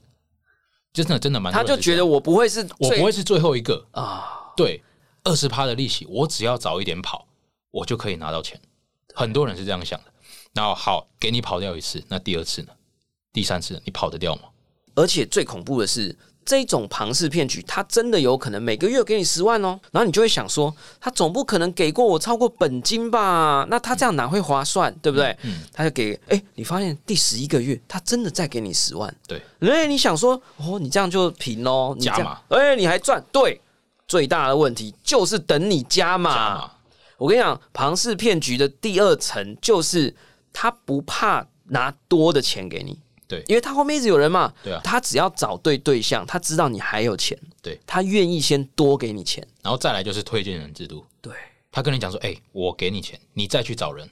[0.94, 4.82] 真的真的蛮他就觉得我不会是我不会是最后一个，啊，对，
[5.24, 7.28] 二十趴的利息，我只要早一点跑，
[7.72, 8.62] 我就可以拿到钱。
[9.16, 10.14] 很多人是这样想的。
[10.54, 12.70] 然后好，给你跑掉一次，那第二次呢？
[13.32, 14.44] 第三次呢你跑得掉吗？
[14.94, 16.16] 而且最恐怖的是，
[16.46, 23.66] 这种庞氏骗局，它真的有可能每个月给你十万哦，然后你就会想说，他总不可能给过我超过本金吧？
[23.70, 25.36] 那他这样哪会划算，对不对？
[25.44, 33.60] 嗯他就给，哎，你发现第十一个月，他真的再给你十万，对，哎，你想说，哦，你这样就平喽，你这样加码，哎，你还赚，对，
[34.08, 36.34] 最大的问题就是等你加码。
[36.34, 36.72] 加码
[37.18, 40.14] 我跟你讲，庞氏骗局的第二层就是
[40.52, 51.06] 他不怕拿多的钱给你，对因为他后面一直有人嘛，对啊他只要找对对象，他知道你还有钱，对，他愿意先多给你钱，然后再来就是推荐人制度。
[51.22, 51.34] 对，
[51.72, 54.10] 他跟你讲说，哎、我给你钱，你再去找人，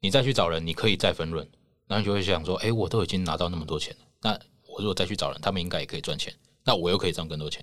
[0.00, 1.46] 你再去找人，你可以再分润。
[1.86, 4.30] 然后你就会想说，哎、我都已经拿到那么多钱了，那
[4.66, 6.34] 我如果再去找人，他们应该也可以赚钱，
[6.64, 7.62] 那我又可以赚更多钱。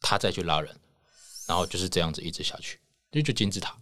[0.00, 0.74] 他再去拉人，
[1.46, 2.78] 然后就是这样子一直下去，
[3.12, 3.76] 这就金字塔。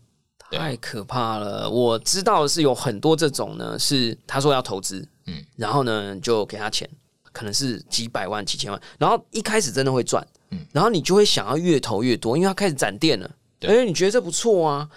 [0.50, 1.68] 太可怕了。
[1.68, 5.34] 我知道是有很多这种呢，是他说要投资，嗯。
[5.34, 6.88] 嗯，然后呢就给他钱，
[7.32, 10.58] 可能是几百万、几千万，然后一开始真的会赚，嗯。
[10.58, 13.70] 嗯，然后你就会想要越投越多，因为他开始攒店了，对。
[13.70, 14.88] 哎，你觉得这不错啊。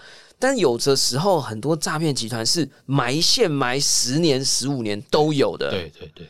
[0.42, 6.26] 但有的时候，很多诈骗集团是埋线埋十年、十五年都有的，对对对，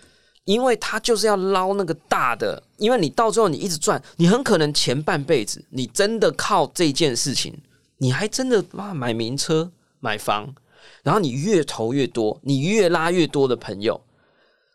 [0.45, 7.56] 因为他就是要捞那个大的，因为你到最后你一直赚，你很可能前半辈子你真的靠这件事情，
[8.00, 10.56] 你还真的哇买名车买房，
[11.04, 14.00] 然后你越投越多，你越拉越多的朋友，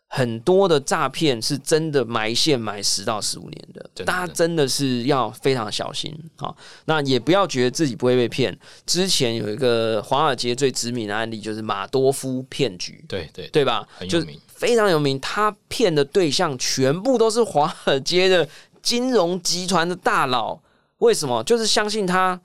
[0.07, 6.55] 很多的诈骗是真的埋线埋十到十五年的，大家真的是要非常小心好，
[6.85, 8.57] 那也不要觉得自己不会被骗。
[8.85, 13.03] 之前有一个华尔街最知名的案例，就是马多夫骗局。
[13.07, 13.87] 对对对吧？
[14.09, 14.23] 就。
[14.55, 18.47] 非常有名，他骗的对象全部都是华尔街的
[18.81, 20.57] 金融集团的大佬。
[20.99, 21.43] 为什么？
[21.43, 22.39] 就是相信他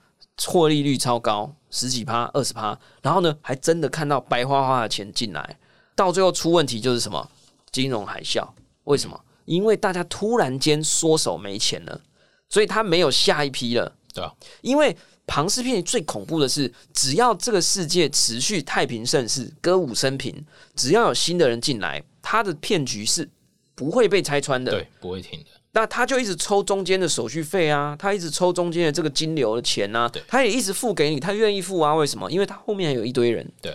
[0.45, 5.57] 获利率超高，十几趴、二十趴，然后呢，还真的看到白花花的钱进来，
[5.95, 7.29] 到最后出问题就是什么？
[7.71, 8.47] 金融海啸。
[8.85, 9.19] 为什么？
[9.45, 12.01] 因为大家突然间缩手没钱了，
[12.49, 13.91] 所以他没有下一批了。
[14.13, 20.43] 对啊，因为庞氏骗局最恐怖的是，只要这个世界持续太平盛世、歌舞升平，
[20.75, 23.29] 只要有新的人进来，他的骗局是
[23.73, 24.71] 不会被拆穿的。
[24.71, 25.60] 对，不会停的。
[25.73, 31.95] 那他就一直抽中间的手续费啊，他一直抽中间的这个金流的钱啊对，他也一直付给你，他愿意付啊。
[31.95, 32.29] 为什么？
[32.29, 33.49] 因为他后面还有一堆人。
[33.61, 33.73] 对。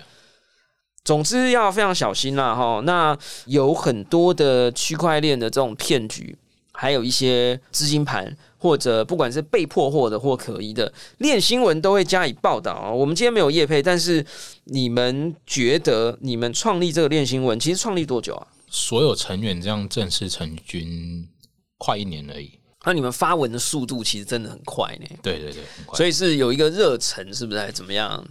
[1.05, 2.83] 总之要非常小心啦，哈。
[2.85, 3.17] 那
[3.47, 6.37] 有很多的区块链的这种骗局，
[6.73, 12.91] 还有一些资金盘，或者不管是被破获的或可疑的，链新闻都会加以报道啊。
[12.91, 14.23] 我们今天没有业配，但是
[14.65, 18.49] 你们觉得你们创立这个链新闻，其实创立多久啊？
[18.69, 21.27] 所有成员这样正式成军
[21.79, 22.59] 快一年而已。
[22.85, 25.63] 那你们发文的速度其实真的很快呢，对对对，
[25.95, 27.59] 所以是有一个热忱，是不是？
[27.59, 28.25] 还是怎么样？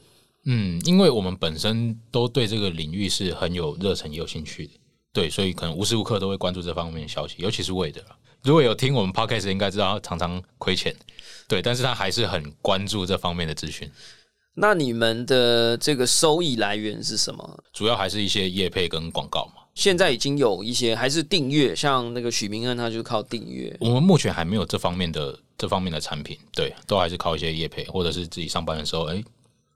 [0.46, 4.74] 嗯，因为我们本身都对这个领域是很有热忱、也有兴趣的，
[5.12, 8.02] 对，所以可能无时无刻都会关注这方面的消息，尤其是魏德。
[8.44, 10.96] 如果有听我们 podcast，应该知道他常常亏钱，
[11.48, 13.92] 对，但是他还是很关注这方面的资讯，
[14.54, 17.64] 那你们的这个收益来源是什么？
[17.74, 19.64] 主要还是一些业配跟广告嘛。
[19.76, 23.76] 现在已经有一些还是订阅，像那个许明恩，他就是靠订阅。
[23.80, 29.24] 我们目前还没有这方面的这方面的产品，对，都还是靠一些业配，或者是自己上班的时候，哎、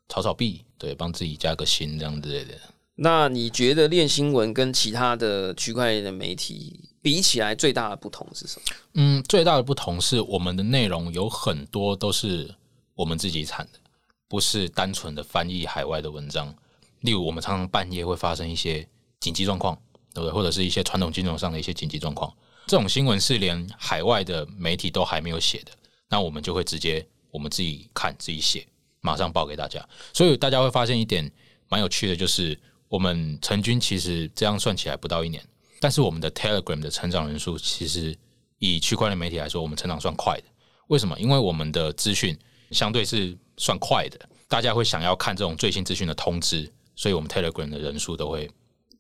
[0.08, 2.54] 炒炒币，对，帮自己加个薪这样之类的。
[2.96, 8.76] 那你觉得练新闻跟其他的区块链的媒体比起来最大的不同是什么？
[8.96, 12.54] 嗯，最大的不同是我们的内容有很多都是
[12.96, 13.80] 我们自己产的，
[14.28, 16.54] 不是单纯的翻译海外的文章。
[17.02, 18.86] 例如，我们常常半夜会发生一些
[19.22, 19.78] 紧急状况，
[20.20, 20.34] 对不对？
[20.34, 22.34] 或者是一些传统金融上的一些紧急状况，
[22.68, 25.72] 这种新闻是连海外的媒体都还没有写的，
[26.10, 28.68] 那我们就会直接我们自己看自己写，
[29.02, 29.84] 马上报给大家。
[30.14, 31.32] 所以大家会发现一点
[31.68, 32.58] 蛮有趣的，就是
[32.88, 35.44] 我们成军其实这样算起来不到一年。
[35.80, 38.18] 但是我们的 Telegram 的成长人数，其实
[38.58, 40.44] 以区块链媒体来说，我们成长算快的。
[40.88, 41.18] 为什么？
[41.20, 42.38] 因为我们的资讯
[42.72, 48.50] 相对是算快的，大家会想要看这种最新资讯的通知，所以我们 Telegram 的人数都会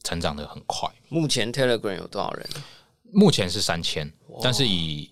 [0.04, 0.90] 成长的很快。
[1.10, 2.48] 目前 Telegram 有多少人？
[3.12, 5.10] 目前是三千，但是以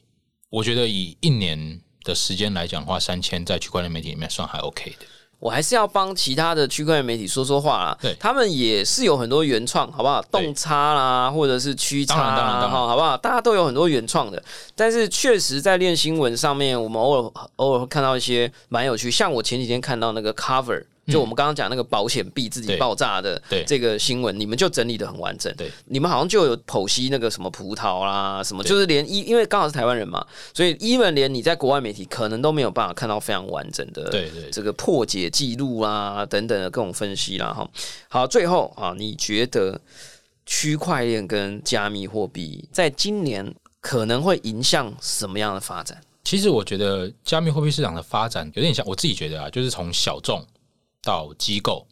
[0.50, 5.06] 我觉得以一年的时间来讲的话，三千在区块链媒体里面算还 OK 的。
[5.40, 7.98] 我还是要帮其他的区块链媒体说说话啦。
[8.02, 10.22] 对他们也是有很多原创，好不好？
[10.32, 13.18] 对洞差啦，或者是区差啦，当然哈，好不好？
[13.18, 14.44] 大家都有很多原创的，
[14.76, 20.84] 但是确实在练新闻上面，我们偶尔偶尔会看到一些蛮有趣，像我前几天看到那个 cover。
[21.08, 25.54] 就我们刚刚讲那个保险币自己爆炸的对这个新闻，你们就整理的很完整。
[25.56, 37.70] 对，你们好像就有剖析那个什么葡萄啦，什么，就是连一，因为刚好是台湾人嘛，所以 even 连你在国外媒体可能都没有办法看到非常完整的对对这个破解记录啦等等的各种分析啦哈。
[38.10, 39.80] 好，最后啊，你觉得
[40.46, 46.02] 区块链跟加密货币在今年可能会影响什么样的发展？
[46.24, 50.46] 其实我觉得加密货币市场的发展有点像我自己觉得啊，就是从小众
[51.02, 51.88] 到机构，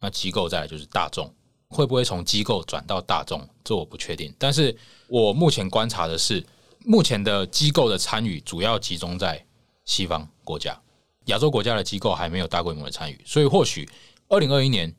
[0.00, 1.32] 那机构再来就是大众，
[1.68, 4.34] 会不会从机构转到大众，这我不确定。
[4.38, 4.76] 但是
[5.08, 6.44] 我目前观察的是，
[6.80, 9.44] 目前的机构的参与主要集中在
[9.84, 10.80] 西方国家，
[11.26, 13.88] 亚洲国家的机构还没有大规模的参与，所以或许
[14.28, 14.94] 二零二一年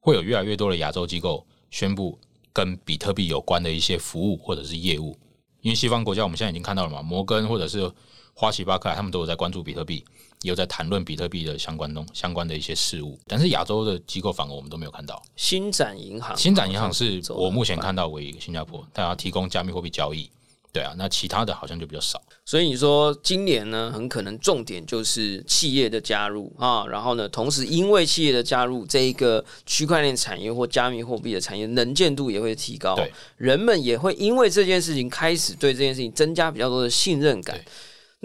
[0.00, 2.18] 会有越来越多的亚洲机构宣布
[2.52, 5.18] 跟比特币有关的一些服务或者是业务。
[5.62, 7.90] 因为西方国家我们现在已经看到了嘛，摩根或者是
[8.34, 10.04] 花旗、巴克莱，他们都有在关注比特币，
[10.42, 13.18] 也有在谈论比特币的相关东相关的一些事务。
[13.26, 15.22] 但是亚洲的机构反而我们都没有看到。
[15.36, 20.30] 新展银行，新展银行是我目前看到唯一一个新加坡，它要提供加密货币交易。
[20.72, 22.20] 对啊，那其他的好像就比较少。
[22.44, 37.64] 所以你说今年呢，很可能重点就是企业的加入啊，然后呢，同时因为企业的加入，这一个区块链产业或加密货币的产业能见度也会提高对，人们也会因为这件事情开始对这件事情增加比较多的信任感对。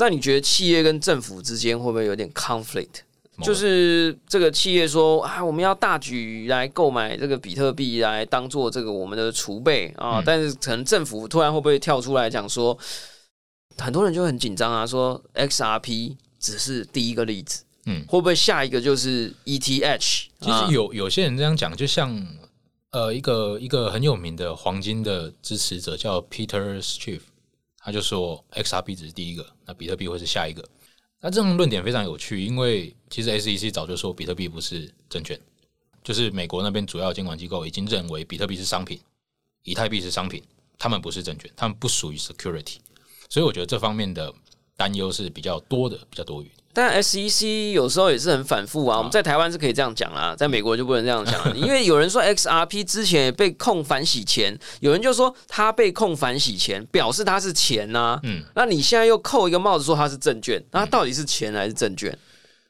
[0.02, 3.02] 那你觉得企业跟政府之间会不会有点 conflict？
[3.44, 10.24] 就是这个企业说啊，我们要大举来购买这个比特币来当做这个我们的储备啊，嗯。
[10.26, 12.78] 但是可能政府突然会不会跳出来讲说，
[13.78, 18.04] 很多人就很紧张啊，说 XRP 只是第一个例子，嗯。
[18.08, 19.98] 会不会下一个就是 ETH？
[20.40, 20.68] 其啊。
[20.68, 22.28] 实有有些人这样讲，就像
[22.92, 27.22] 呃一个一个很有名的黄金的支持者叫 Peter Schiff，
[27.84, 30.64] 他就说 XRP 只是第一个，那比特币会是下一个。
[31.20, 35.40] 那这种论点非常有趣，因为其实 SEC 早就说比特币不是证券，
[36.04, 39.00] 就是美国那边主要监管机构已经认为比特币是商品，
[39.64, 40.44] 以太币是商品，
[40.80, 42.78] 他们不是证券，他们不属于 security，
[43.30, 44.34] 所以我觉得这方面的
[44.82, 46.54] 担忧是比较多的，比较多余的。
[46.74, 48.98] 但 SEC 有时候也是很反复啊。
[48.98, 62.10] 我们在台湾是可以这样讲啦，在美国就不能这样讲了， 因为有人说 XRP 之前也被控反洗钱，有人就说他被控反洗钱，表示他是钱呐、嗯，那你现在又扣一个帽子说他是证券，那他到底是钱还是证券？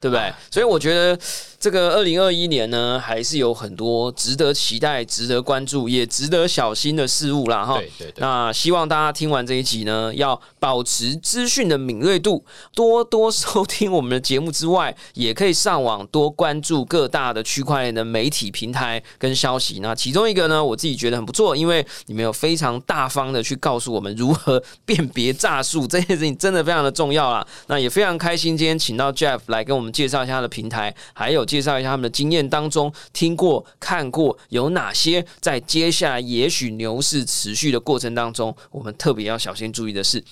[0.01, 0.25] 对不对？
[0.25, 1.17] 啊所以我觉得
[1.61, 7.63] 这个二零二一年呢，还是有很多值得期待、值得关注，也值得小心的事物啦。
[7.63, 7.77] 哈。
[7.77, 8.13] 对对对。
[8.17, 12.43] 那希望大家听完这一集呢，要保持资讯的敏锐度，
[12.73, 19.77] 多多收听我们的节目之外，也可以上网多关注各大的区块链的媒体平台跟消息。
[19.83, 27.45] 那其中一个呢，我自己觉得很不错，因为你们有非常大方的去告诉我们如何辨别诈术，这件事情真的非常的重要啦。
[27.67, 40.23] 那也非常开心，今天请到 Jeff 来跟我们介绍一下他的平台，还有介绍一下他们的经验当中听过、看过有哪些，在接下来也许牛市持续的过程当中，我们特别要小心注意的事。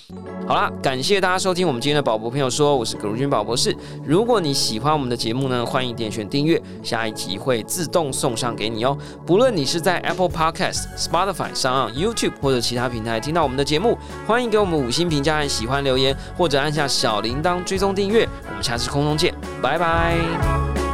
[0.48, 3.76] 好啦，感谢大家收听我们今天的宝博朋友说，我是葛如君宝博士。
[4.02, 8.96] 如果你喜欢我们的节目呢，欢迎点选订阅，下一集会自动送上给你哦。
[9.26, 18.26] 不论你是在 Apple Podcast、Spotify 上、YouTube 或者其他平台听到我们的节目，欢迎给我们五星评价和喜欢留言，或者按下小铃铛追踪订阅。
[18.48, 20.89] 我们下次空中见，拜拜。